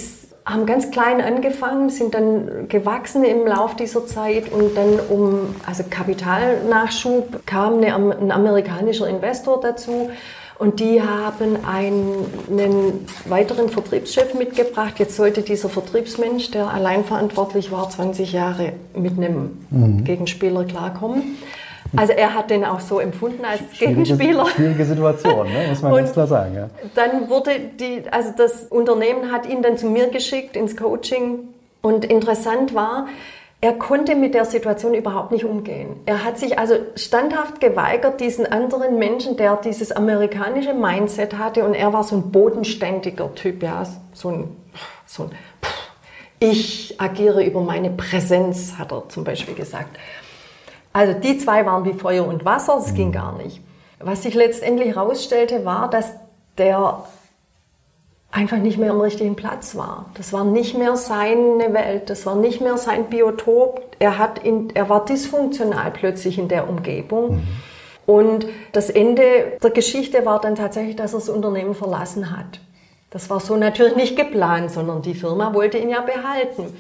haben 0.46 0.66
ganz 0.66 0.92
klein 0.92 1.22
angefangen, 1.22 1.90
sind 1.90 2.14
dann 2.14 2.68
gewachsen 2.68 3.24
im 3.24 3.46
Lauf 3.46 3.76
dieser 3.76 4.06
Zeit 4.06 4.52
und 4.52 4.76
dann 4.76 5.00
um 5.10 5.56
also 5.66 5.84
Kapitalnachschub 5.90 7.46
kam 7.46 7.76
eine, 7.76 7.94
ein 7.96 8.32
amerikanischer 8.32 9.08
Investor 9.08 9.60
dazu 9.62 10.10
und 10.58 10.80
die 10.80 11.02
haben 11.02 11.66
einen 11.66 13.08
weiteren 13.26 13.70
Vertriebschef 13.70 14.36
mitgebracht. 14.36 15.00
Jetzt 15.00 15.16
sollte 15.16 15.42
dieser 15.42 15.70
Vertriebsmensch, 15.70 16.52
der 16.52 16.70
allein 16.70 17.04
verantwortlich 17.04 17.72
war, 17.72 17.90
20 17.90 18.32
Jahre 18.32 18.74
mit 18.96 19.18
einem 19.18 19.58
mhm. 19.72 20.04
Gegenspieler 20.04 20.66
klarkommen. 20.66 21.38
Also 21.96 22.14
er 22.14 22.34
hat 22.34 22.50
den 22.50 22.64
auch 22.64 22.80
so 22.80 23.00
empfunden 23.00 23.44
als 23.44 23.60
schwierige, 23.76 24.04
Gegenspieler. 24.04 24.46
Schwierige 24.48 24.86
Situation, 24.86 25.48
ne? 25.52 25.68
muss 25.70 25.82
man 25.82 25.92
und 25.92 25.98
ganz 26.00 26.14
klar 26.14 26.28
sagen. 26.28 26.56
Ja. 26.56 26.70
Dann 26.96 27.30
wurde 27.30 27.52
die, 27.80 28.04
also 28.10 28.32
das 28.36 28.64
Unternehmen 28.64 29.32
hat 29.32 29.46
ihn 29.46 29.62
dann 29.62 29.78
zu 29.78 29.88
mir 29.88 30.08
geschickt 30.08 30.56
ins 30.56 30.78
Coaching. 30.78 31.50
Und 31.82 32.06
interessant 32.06 32.76
war, 32.76 33.08
er 33.60 33.74
konnte 33.74 34.16
mit 34.16 34.34
der 34.34 34.46
Situation 34.46 34.94
überhaupt 34.94 35.32
nicht 35.32 35.46
umgehen. 35.46 35.98
Er 36.06 36.24
hat 36.24 36.38
sich 36.40 36.58
also 36.58 36.76
standhaft 36.96 37.60
geweigert, 37.60 38.20
diesen 38.20 38.46
anderen 38.46 38.98
Menschen, 38.98 39.38
der 39.38 39.56
dieses 39.58 39.92
amerikanische 39.92 40.74
Mindset 40.74 41.38
hatte, 41.38 41.64
und 41.66 41.74
er 41.74 41.94
war 41.94 42.04
so 42.04 42.16
ein 42.16 42.32
bodenständiger 42.32 43.34
Typ, 43.36 43.62
ja, 43.62 43.84
so 44.14 44.30
ein, 44.30 44.56
so 45.06 45.24
ein 45.24 45.32
ich 46.44 47.00
agiere 47.00 47.46
über 47.46 47.62
meine 47.62 47.92
Präsenz, 47.92 48.74
hat 48.80 48.92
er 48.92 49.08
zum 49.10 49.24
Beispiel 49.24 49.54
gesagt. 49.54 49.96
Also 50.94 51.14
die 51.14 51.38
zwei 51.38 51.66
waren 51.66 51.86
wie 51.86 51.94
Feuer 51.94 52.28
und 52.28 52.46
Wasser, 52.46 52.76
das 52.76 52.94
ging 52.94 53.12
gar 53.12 53.38
nicht. 53.38 53.62
Was 54.00 54.24
sich 54.24 54.34
letztendlich 54.34 54.96
herausstellte, 54.96 55.64
war, 55.64 55.90
dass 55.90 56.14
der 56.58 57.04
einfach 58.32 58.58
nicht 58.58 58.78
mehr 58.78 58.92
am 58.92 59.02
richtigen 59.02 59.36
Platz 59.36 59.76
war. 59.76 60.06
Das 60.16 60.34
war 60.34 60.44
nicht 60.44 60.78
mehr 60.78 60.96
seine 60.96 61.74
Welt, 61.74 62.10
das 62.10 62.26
war 62.26 62.36
nicht 62.36 62.62
mehr 62.62 62.78
sein 62.78 63.06
Biotop. 63.10 63.96
Er, 64.00 64.18
hat 64.18 64.40
in, 64.40 64.70
er 64.74 64.90
war 64.90 65.06
dysfunktional 65.06 65.92
plötzlich 65.92 66.38
in 66.38 66.48
der 66.48 66.70
Umgebung. 66.70 67.36
Mhm. 67.36 67.48
Und 68.06 68.46
das 68.72 68.90
Ende 68.90 69.58
der 69.62 69.70
Geschichte 69.70 70.26
war 70.26 70.42
dann 70.42 70.56
tatsächlich, 70.56 70.96
dass 70.96 71.14
er 71.14 71.20
das 71.20 71.30
Unternehmen 71.30 71.76
verlassen 71.76 72.36
hat. 72.36 72.60
Das 73.10 73.30
war 73.30 73.40
so 73.40 73.58
natürlich 73.58 73.96
nicht 73.96 74.16
geplant, 74.16 74.72
sondern 74.72 75.02
die 75.02 75.14
Firma 75.14 75.54
wollte 75.54 75.78
ihn 75.78 75.90
ja 75.90 76.02
behalten. 76.02 76.74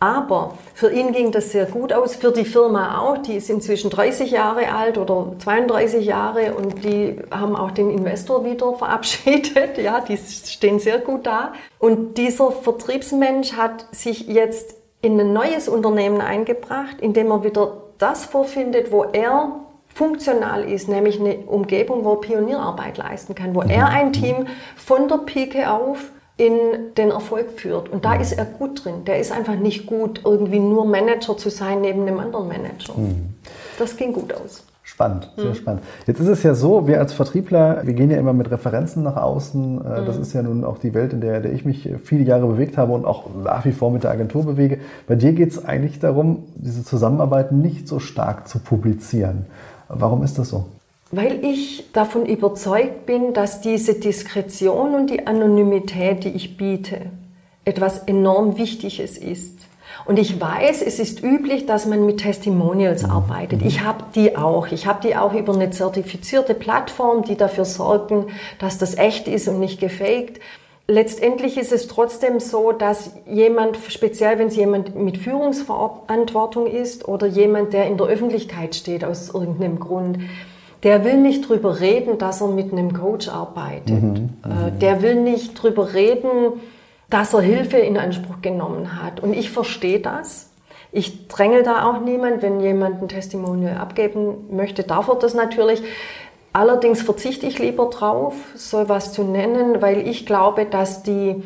Aber 0.00 0.54
für 0.74 0.92
ihn 0.92 1.12
ging 1.12 1.32
das 1.32 1.50
sehr 1.50 1.66
gut 1.66 1.92
aus, 1.92 2.14
für 2.14 2.30
die 2.30 2.44
Firma 2.44 3.00
auch. 3.00 3.18
Die 3.18 3.34
ist 3.34 3.50
inzwischen 3.50 3.90
30 3.90 4.30
Jahre 4.30 4.72
alt 4.72 4.96
oder 4.96 5.32
32 5.38 6.06
Jahre 6.06 6.54
und 6.54 6.84
die 6.84 7.16
haben 7.30 7.56
auch 7.56 7.72
den 7.72 7.90
Investor 7.90 8.44
wieder 8.44 8.74
verabschiedet. 8.74 9.78
Ja, 9.78 10.00
die 10.00 10.16
stehen 10.16 10.78
sehr 10.78 10.98
gut 10.98 11.26
da. 11.26 11.52
Und 11.78 12.18
dieser 12.18 12.50
Vertriebsmensch 12.50 13.52
hat 13.52 13.86
sich 13.92 14.26
jetzt 14.26 14.76
in 15.02 15.18
ein 15.20 15.32
neues 15.32 15.68
Unternehmen 15.68 16.20
eingebracht, 16.20 17.00
indem 17.00 17.30
er 17.30 17.44
wieder 17.44 17.84
das 17.98 18.24
vorfindet, 18.24 18.90
wo 18.90 19.04
er 19.04 19.60
funktional 19.86 20.70
ist, 20.70 20.88
nämlich 20.88 21.20
eine 21.20 21.38
Umgebung, 21.38 22.04
wo 22.04 22.12
er 22.12 22.20
Pionierarbeit 22.20 22.98
leisten 22.98 23.34
kann, 23.34 23.54
wo 23.54 23.62
er 23.62 23.88
ein 23.88 24.12
Team 24.12 24.46
von 24.76 25.08
der 25.08 25.18
Pike 25.18 25.70
auf 25.70 26.10
in 26.38 26.94
den 26.96 27.10
Erfolg 27.10 27.50
führt. 27.60 27.88
Und 27.90 28.04
da 28.04 28.14
ist 28.14 28.32
er 28.32 28.46
gut 28.46 28.84
drin. 28.84 29.04
Der 29.06 29.18
ist 29.18 29.32
einfach 29.32 29.56
nicht 29.56 29.86
gut, 29.86 30.22
irgendwie 30.24 30.60
nur 30.60 30.86
Manager 30.86 31.36
zu 31.36 31.50
sein 31.50 31.82
neben 31.82 32.02
einem 32.02 32.20
anderen 32.20 32.48
Manager. 32.48 32.94
Mhm. 32.96 33.34
Das 33.78 33.96
ging 33.96 34.12
gut 34.12 34.32
aus. 34.32 34.62
Spannend, 34.84 35.30
sehr 35.36 35.50
mhm. 35.50 35.54
spannend. 35.54 35.82
Jetzt 36.06 36.20
ist 36.20 36.28
es 36.28 36.42
ja 36.44 36.54
so, 36.54 36.86
wir 36.88 36.98
als 36.98 37.12
Vertriebler, 37.12 37.82
wir 37.84 37.92
gehen 37.92 38.10
ja 38.10 38.16
immer 38.16 38.32
mit 38.32 38.50
Referenzen 38.50 39.02
nach 39.02 39.16
außen. 39.16 39.84
Äh, 39.84 40.04
das 40.06 40.16
mhm. 40.16 40.22
ist 40.22 40.32
ja 40.32 40.42
nun 40.42 40.64
auch 40.64 40.78
die 40.78 40.94
Welt, 40.94 41.12
in 41.12 41.20
der, 41.20 41.40
der 41.40 41.52
ich 41.52 41.64
mich 41.64 41.88
viele 42.02 42.22
Jahre 42.22 42.46
bewegt 42.46 42.78
habe 42.78 42.92
und 42.92 43.04
auch 43.04 43.26
nach 43.44 43.64
wie 43.64 43.72
vor 43.72 43.90
mit 43.90 44.04
der 44.04 44.12
Agentur 44.12 44.46
bewege. 44.46 44.78
Bei 45.06 45.16
dir 45.16 45.32
geht 45.32 45.50
es 45.50 45.64
eigentlich 45.64 45.98
darum, 45.98 46.44
diese 46.54 46.84
Zusammenarbeit 46.84 47.52
nicht 47.52 47.88
so 47.88 47.98
stark 47.98 48.48
zu 48.48 48.60
publizieren. 48.60 49.46
Warum 49.88 50.22
ist 50.22 50.38
das 50.38 50.48
so? 50.50 50.66
Weil 51.10 51.42
ich 51.44 51.90
davon 51.92 52.26
überzeugt 52.26 53.06
bin, 53.06 53.32
dass 53.32 53.62
diese 53.62 53.94
Diskretion 53.94 54.94
und 54.94 55.08
die 55.08 55.26
Anonymität, 55.26 56.24
die 56.24 56.30
ich 56.30 56.56
biete, 56.58 57.10
etwas 57.64 58.00
enorm 58.00 58.58
Wichtiges 58.58 59.16
ist. 59.16 59.58
Und 60.04 60.18
ich 60.18 60.40
weiß, 60.40 60.82
es 60.82 60.98
ist 60.98 61.22
üblich, 61.22 61.66
dass 61.66 61.86
man 61.86 62.04
mit 62.04 62.20
Testimonials 62.20 63.04
arbeitet. 63.04 63.62
Ich 63.62 63.82
habe 63.82 64.04
die 64.14 64.36
auch. 64.36 64.68
Ich 64.68 64.86
habe 64.86 65.06
die 65.06 65.16
auch 65.16 65.32
über 65.32 65.54
eine 65.54 65.70
zertifizierte 65.70 66.54
Plattform, 66.54 67.24
die 67.24 67.36
dafür 67.36 67.64
sorgen, 67.64 68.26
dass 68.58 68.78
das 68.78 68.96
echt 68.96 69.28
ist 69.28 69.48
und 69.48 69.60
nicht 69.60 69.80
gefaked. 69.80 70.40
Letztendlich 70.86 71.58
ist 71.58 71.72
es 71.72 71.88
trotzdem 71.88 72.40
so, 72.40 72.72
dass 72.72 73.12
jemand, 73.26 73.76
speziell 73.88 74.38
wenn 74.38 74.48
es 74.48 74.56
jemand 74.56 74.94
mit 74.94 75.18
Führungsverantwortung 75.18 76.66
ist 76.66 77.06
oder 77.06 77.26
jemand, 77.26 77.74
der 77.74 77.86
in 77.86 77.98
der 77.98 78.06
Öffentlichkeit 78.06 78.74
steht 78.74 79.04
aus 79.04 79.28
irgendeinem 79.28 79.78
Grund, 79.78 80.18
der 80.82 81.04
will 81.04 81.16
nicht 81.16 81.48
drüber 81.48 81.80
reden, 81.80 82.18
dass 82.18 82.40
er 82.40 82.48
mit 82.48 82.72
einem 82.72 82.92
Coach 82.92 83.28
arbeitet. 83.28 84.02
Mhm, 84.02 84.30
äh, 84.44 84.78
der 84.78 85.02
will 85.02 85.16
nicht 85.16 85.60
drüber 85.60 85.92
reden, 85.94 86.60
dass 87.10 87.34
er 87.34 87.40
Hilfe 87.40 87.78
in 87.78 87.96
Anspruch 87.96 88.42
genommen 88.42 89.02
hat. 89.02 89.20
Und 89.20 89.32
ich 89.32 89.50
verstehe 89.50 90.00
das. 90.00 90.50
Ich 90.92 91.28
dränge 91.28 91.62
da 91.62 91.88
auch 91.88 92.00
niemand. 92.00 92.42
Wenn 92.42 92.60
jemand 92.60 93.02
ein 93.02 93.08
Testimonial 93.08 93.76
abgeben 93.76 94.46
möchte, 94.50 94.82
darf 94.82 95.08
er 95.08 95.16
das 95.16 95.34
natürlich. 95.34 95.82
Allerdings 96.52 97.02
verzichte 97.02 97.46
ich 97.46 97.58
lieber 97.58 97.86
drauf, 97.86 98.34
so 98.54 98.88
was 98.88 99.12
zu 99.12 99.22
nennen, 99.22 99.82
weil 99.82 100.06
ich 100.06 100.26
glaube, 100.26 100.64
dass 100.64 101.02
die 101.02 101.42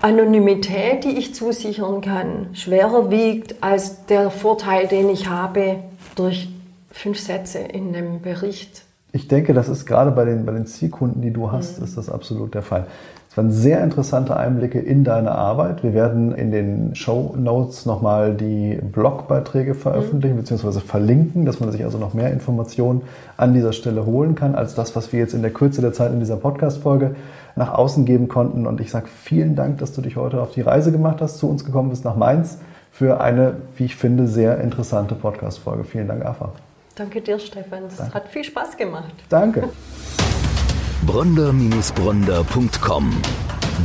Anonymität, 0.00 1.04
die 1.04 1.18
ich 1.18 1.34
zusichern 1.34 2.00
kann, 2.00 2.50
schwerer 2.52 3.10
wiegt 3.10 3.62
als 3.62 4.06
der 4.06 4.30
Vorteil, 4.30 4.86
den 4.86 5.08
ich 5.08 5.28
habe 5.28 5.78
durch 6.14 6.48
fünf 6.94 7.18
Sätze 7.18 7.58
in 7.58 7.94
einem 7.94 8.22
Bericht. 8.22 8.84
Ich 9.12 9.28
denke, 9.28 9.52
das 9.52 9.68
ist 9.68 9.84
gerade 9.84 10.10
bei 10.10 10.24
den, 10.24 10.46
bei 10.46 10.52
den 10.52 10.66
Zielkunden, 10.66 11.20
die 11.20 11.32
du 11.32 11.52
hast, 11.52 11.78
mhm. 11.78 11.84
ist 11.84 11.96
das 11.96 12.08
absolut 12.08 12.54
der 12.54 12.62
Fall. 12.62 12.86
Es 13.30 13.36
waren 13.36 13.50
sehr 13.50 13.82
interessante 13.82 14.36
Einblicke 14.36 14.78
in 14.78 15.02
deine 15.02 15.32
Arbeit. 15.32 15.82
Wir 15.82 15.92
werden 15.92 16.32
in 16.32 16.52
den 16.52 16.94
Show 16.94 17.34
Notes 17.36 17.84
nochmal 17.84 18.34
die 18.34 18.76
Blogbeiträge 18.80 19.74
veröffentlichen 19.74 20.36
mhm. 20.36 20.42
bzw. 20.42 20.78
verlinken, 20.78 21.44
dass 21.44 21.58
man 21.58 21.72
sich 21.72 21.84
also 21.84 21.98
noch 21.98 22.14
mehr 22.14 22.32
Informationen 22.32 23.02
an 23.36 23.54
dieser 23.54 23.72
Stelle 23.72 24.06
holen 24.06 24.36
kann, 24.36 24.54
als 24.54 24.76
das, 24.76 24.94
was 24.94 25.12
wir 25.12 25.18
jetzt 25.18 25.34
in 25.34 25.42
der 25.42 25.52
Kürze 25.52 25.80
der 25.80 25.92
Zeit 25.92 26.12
in 26.12 26.20
dieser 26.20 26.36
Podcast-Folge 26.36 27.16
nach 27.56 27.74
außen 27.74 28.04
geben 28.04 28.28
konnten. 28.28 28.68
Und 28.68 28.80
ich 28.80 28.90
sage 28.90 29.08
vielen 29.08 29.56
Dank, 29.56 29.78
dass 29.78 29.92
du 29.92 30.00
dich 30.00 30.14
heute 30.14 30.40
auf 30.40 30.52
die 30.52 30.60
Reise 30.60 30.92
gemacht 30.92 31.20
hast, 31.20 31.38
zu 31.38 31.50
uns 31.50 31.64
gekommen 31.64 31.90
bist 31.90 32.04
nach 32.04 32.16
Mainz 32.16 32.58
für 32.92 33.20
eine, 33.20 33.56
wie 33.76 33.86
ich 33.86 33.96
finde, 33.96 34.28
sehr 34.28 34.60
interessante 34.60 35.16
Podcast-Folge. 35.16 35.82
Vielen 35.82 36.06
Dank, 36.06 36.24
Afa. 36.24 36.52
Danke 36.96 37.20
dir, 37.20 37.38
Stefan. 37.38 37.84
Es 37.84 37.98
hat 37.98 38.28
viel 38.28 38.44
Spaß 38.44 38.76
gemacht. 38.76 39.12
Danke. 39.28 39.68
Bronder-Bronder.com 41.06 43.12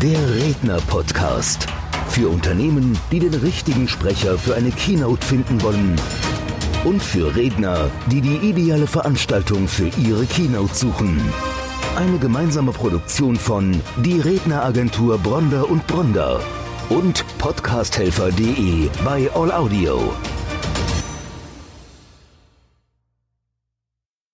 Der 0.02 0.36
Redner-Podcast. 0.36 1.68
Für 2.10 2.30
Unternehmen, 2.30 2.98
die 3.12 3.20
den 3.20 3.34
richtigen 3.34 3.88
Sprecher 3.88 4.38
für 4.38 4.56
eine 4.56 4.72
Keynote 4.72 5.26
finden 5.26 5.62
wollen. 5.62 5.96
Und 6.86 7.04
für 7.04 7.36
Redner, 7.36 7.90
die 8.12 8.22
die 8.22 8.38
ideale 8.38 8.88
Veranstaltung 8.88 9.68
für 9.68 9.90
ihre 10.00 10.26
Keynote 10.26 10.74
suchen. 10.74 11.20
Eine 11.96 12.18
gemeinsame 12.20 12.72
Produktion 12.72 13.36
von 13.36 13.82
Die 13.98 14.22
Redneragentur 14.22 15.18
Bronder 15.18 15.70
und 15.70 15.86
Bronder 15.88 16.40
und 16.90 17.26
podcasthelfer.de 17.38 18.90
bei 19.04 19.30
All 19.34 19.52
Audio. 19.52 20.14